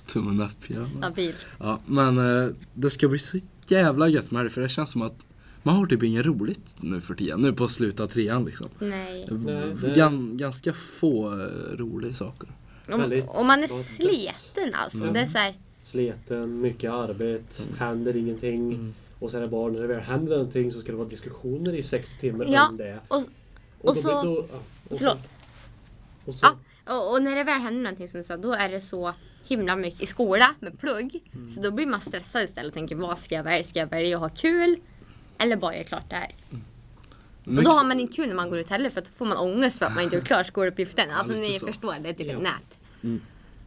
[0.08, 0.67] Tummen upp.
[0.67, 0.86] Ja.
[0.97, 1.45] Stabilt.
[1.60, 5.02] Ja, men eh, det ska bli så jävla gött med det för det känns som
[5.02, 5.27] att
[5.67, 7.41] man har typ inget roligt nu för tiden.
[7.41, 8.67] Nu på slutet av trean liksom.
[8.80, 9.27] Nej.
[9.32, 12.49] Nej, V- det- Gan, ganska få eh, roliga saker.
[12.91, 14.97] Om, om man är sliten alltså.
[14.97, 15.13] Mm.
[15.13, 18.73] Det är så här, Sleten, mycket arbete, händer ingenting.
[18.73, 18.93] Mm.
[19.19, 21.84] Och sen är bara när det väl händer någonting så ska det vara diskussioner i
[21.84, 22.99] 60 timmar Ja, om det.
[23.08, 23.23] och, Och,
[23.89, 24.36] och då, så- blir- då,
[24.89, 25.17] och förlåt.
[26.25, 26.45] Så, och så,
[26.86, 29.13] Ja, och, och när det väl händer någonting som du sa, då är det så
[29.47, 31.23] himla mycket i skola med plugg.
[31.36, 31.49] Mm.
[31.49, 33.63] Så då blir man stressad istället och tänker vad ska jag välja?
[33.63, 34.75] Ska jag välja att ha kul?
[35.38, 36.36] Eller bara göra klart det här?
[37.45, 39.38] Och då har man inte kul när man går ut heller för då får man
[39.38, 41.10] ångest för att man inte gjort klart skoluppgiften.
[41.12, 41.67] Alltså lite ni så.
[41.67, 42.34] förstår, det är typ Ja.
[42.38, 42.80] ett nät.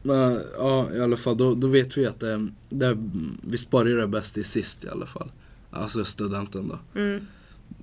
[0.02, 2.96] Men, ja, i alla fall, då, då vet vi att det, det,
[3.42, 5.30] vi sparar det bästa i sist i alla fall.
[5.70, 7.00] Alltså studenten då.
[7.00, 7.26] Mm.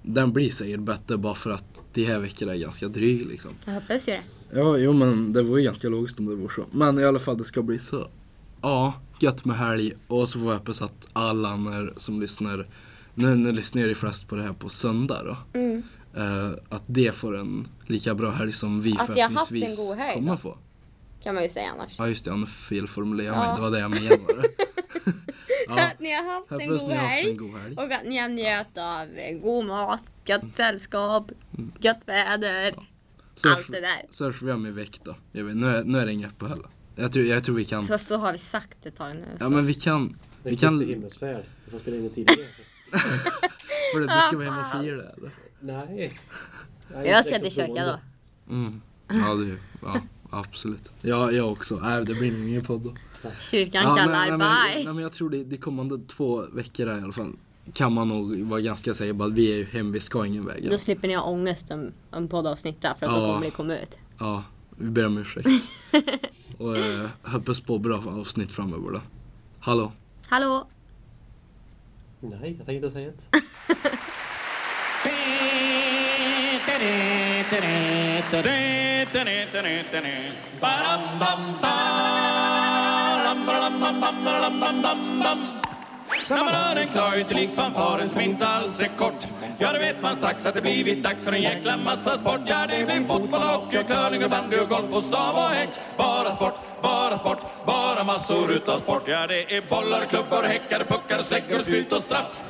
[0.02, 3.52] Den blir säkert bättre bara för att de här veckorna är ganska dryg liksom.
[3.66, 4.22] Jag hoppas ju det.
[4.54, 6.66] Ja, jo men det var ju ganska logiskt om det var så.
[6.72, 8.08] Men i alla fall, det ska bli så.
[8.62, 9.94] Ja, gött med helg.
[10.08, 12.66] Och så får jag hoppas att alla andra som lyssnar,
[13.18, 15.60] nu, nu lyssnar ju de flest på det här på söndag då.
[15.60, 15.84] Mm.
[16.16, 19.78] Eh, att det får en lika bra helg som vi Att förhoppningsvis
[20.14, 20.38] kommer då.
[20.38, 20.58] få.
[21.24, 21.96] Kan man ju säga annars.
[21.98, 23.48] Ja just det, jag felformulerade mig.
[23.48, 23.56] Ja.
[23.56, 24.18] Det var det jag menade.
[25.68, 27.30] ja, Att ni har haft en god ni har haft helg.
[27.32, 27.76] en god helg.
[27.76, 29.08] Och att ni har njöt av
[29.42, 31.32] god mat, gött sällskap,
[31.80, 32.76] gött väder.
[33.36, 34.06] Så allt hörs- det där.
[34.10, 35.16] Så hörs vi om i veck då.
[35.32, 36.68] Jag vet, nu, är, nu är det inget uppehåll.
[36.96, 37.86] Jag tror, jag tror vi kan.
[37.88, 39.26] Fast så har vi sagt ett tag nu.
[39.40, 39.50] Ja så.
[39.50, 40.18] men vi kan.
[40.44, 41.44] Vi kan- Kristi himmelsfärd.
[41.66, 42.40] Vi får spela in det tidigare.
[43.94, 45.32] För att du ska vara hemma och fira eller?
[45.60, 46.20] Nej.
[47.06, 48.00] Jag ska till kyrkan då.
[48.54, 48.82] Mm.
[49.08, 50.92] Ja, det, ja, absolut.
[51.02, 51.76] Ja, jag också.
[51.76, 52.94] Nej, det blir ingen podd då.
[53.42, 54.84] Kyrkan Ja, kallar, nej, nej, men, bye.
[54.86, 57.34] nej, men jag tror det, de kommande två veckor här i alla fall
[57.74, 60.46] kan man nog vara ganska säker på att vi är ju hem, vi ska ingen
[60.46, 60.70] väg.
[60.72, 63.18] Då slipper ni ha ångest om, om poddavsnitt där, för att Ja.
[63.20, 63.98] då kommer det komma ut.
[64.20, 64.44] Ja,
[64.78, 65.48] vi ber om ursäkt.
[66.58, 69.02] och eh, hoppas på bra avsnitt framöver då.
[69.60, 69.92] Hallå?
[70.28, 70.68] Hallå?
[72.20, 73.28] Nej, jag tänker inte säga ett.
[86.30, 89.26] När man hör en klar utelik fanfaren som inte alls är kort
[89.60, 92.42] Ja, då vet man strax att det blivit dags för en jäkla massa sport.
[92.46, 95.70] Ja, det blir fotboll, hockey, curling och bandy och golf och stav och häck.
[95.98, 97.40] Bara sport, bara sport,
[97.98, 99.04] bara massor utav sport.
[99.06, 102.42] Ja, det är bollar, klubbor, häckar, puckar, släggor, spjut och straff.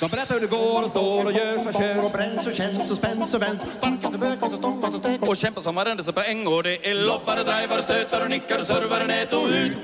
[0.00, 2.90] De berättar hur det går och står och gör sig kör och bränns och känns
[2.90, 3.64] och spänns och vänds.
[3.70, 5.28] Sparkas och bökas och stångas och stökas.
[5.28, 9.06] och kämpar som varenda står på äng och det är loppare, drivare, stötare, nickare, servare,
[9.06, 9.76] nät och ut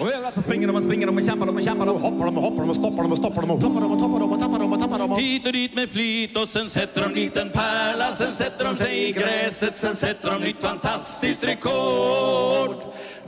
[0.00, 2.02] och överallt så springer de och springer de och kämpar de och kämpar de.
[2.02, 3.98] Hoppar de och hoppar de och stoppar de och stoppar de och toppar de och
[3.98, 5.20] toppar de och tappar de och tappar de och...
[5.20, 8.12] Hit och dit med flit och sen sätter de dit en pärla.
[8.12, 12.76] Sen sätter de sig i gräset, sen sätter de nytt fantastiskt rekord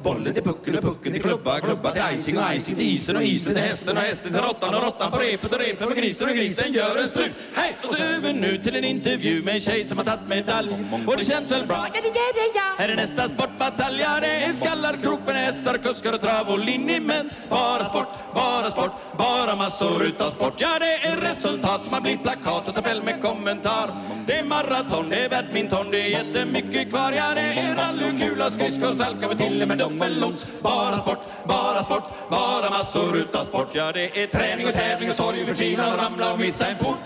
[0.03, 3.23] Bollen till pucken och pucken till klubba, klubba till icing och icing till isen och
[3.23, 6.29] isen till hästen och hästen till råttan och råttan på repet och repet på grisen
[6.29, 7.33] och grisen gör en strut.
[7.55, 7.77] Hej!
[7.83, 10.71] Och så över nu till en intervju med en tjej som har tagit medalj.
[11.07, 11.87] Och det känns väl bra?
[11.95, 12.63] Ja, det gör det ja!
[12.79, 16.59] Här är nästa sportbatalj, ja det är skallar, krok med hästar, kuskar och trav och
[16.59, 20.55] linjemän Bara sport, bara sport, bara massor utav sport.
[20.59, 23.91] Ja det är resultat som har blivit plakat och tabell med kommentar.
[24.27, 27.13] Det är maraton, det är badminton, det är jättemycket kvar.
[27.13, 31.83] Ja det är rally, kula, skridskor, salka och till och med dubbellots Bara sport, bara
[31.83, 35.93] sport, bara massor utav sport Ja det är träning och tävling och sorg och förtvivlan
[35.93, 36.99] och ramla och missa en port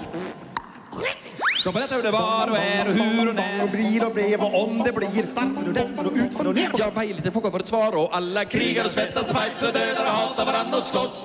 [1.65, 4.41] de berättar hur det var och är och hur och när Och blir och blev
[4.41, 5.27] och om det blir.
[5.35, 6.71] Varför och därför och utför och ner.
[6.79, 10.05] Jag var lite fråga för ett svar och alla krigar och svettas, fights och dödar
[10.05, 11.25] och hatar varandra och slåss.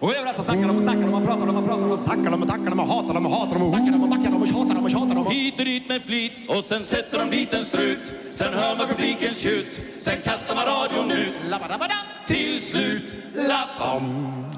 [0.00, 2.04] Och överallt så snackar de och snackar de och pratar de och pratar de.
[2.04, 4.08] Tackar dem och tackar dem och hatar dem och hatar dem och backar dem och
[4.08, 5.32] backar dem och tjatar dem och tjatar dem och...
[5.32, 8.12] Hit och dit med flit och sen sätter de dit en strut.
[8.30, 9.84] Sen hör man publikens tjut.
[9.98, 11.34] Sen kastar man radion ut.
[12.26, 13.02] Till slut,
[13.34, 14.57] lappam.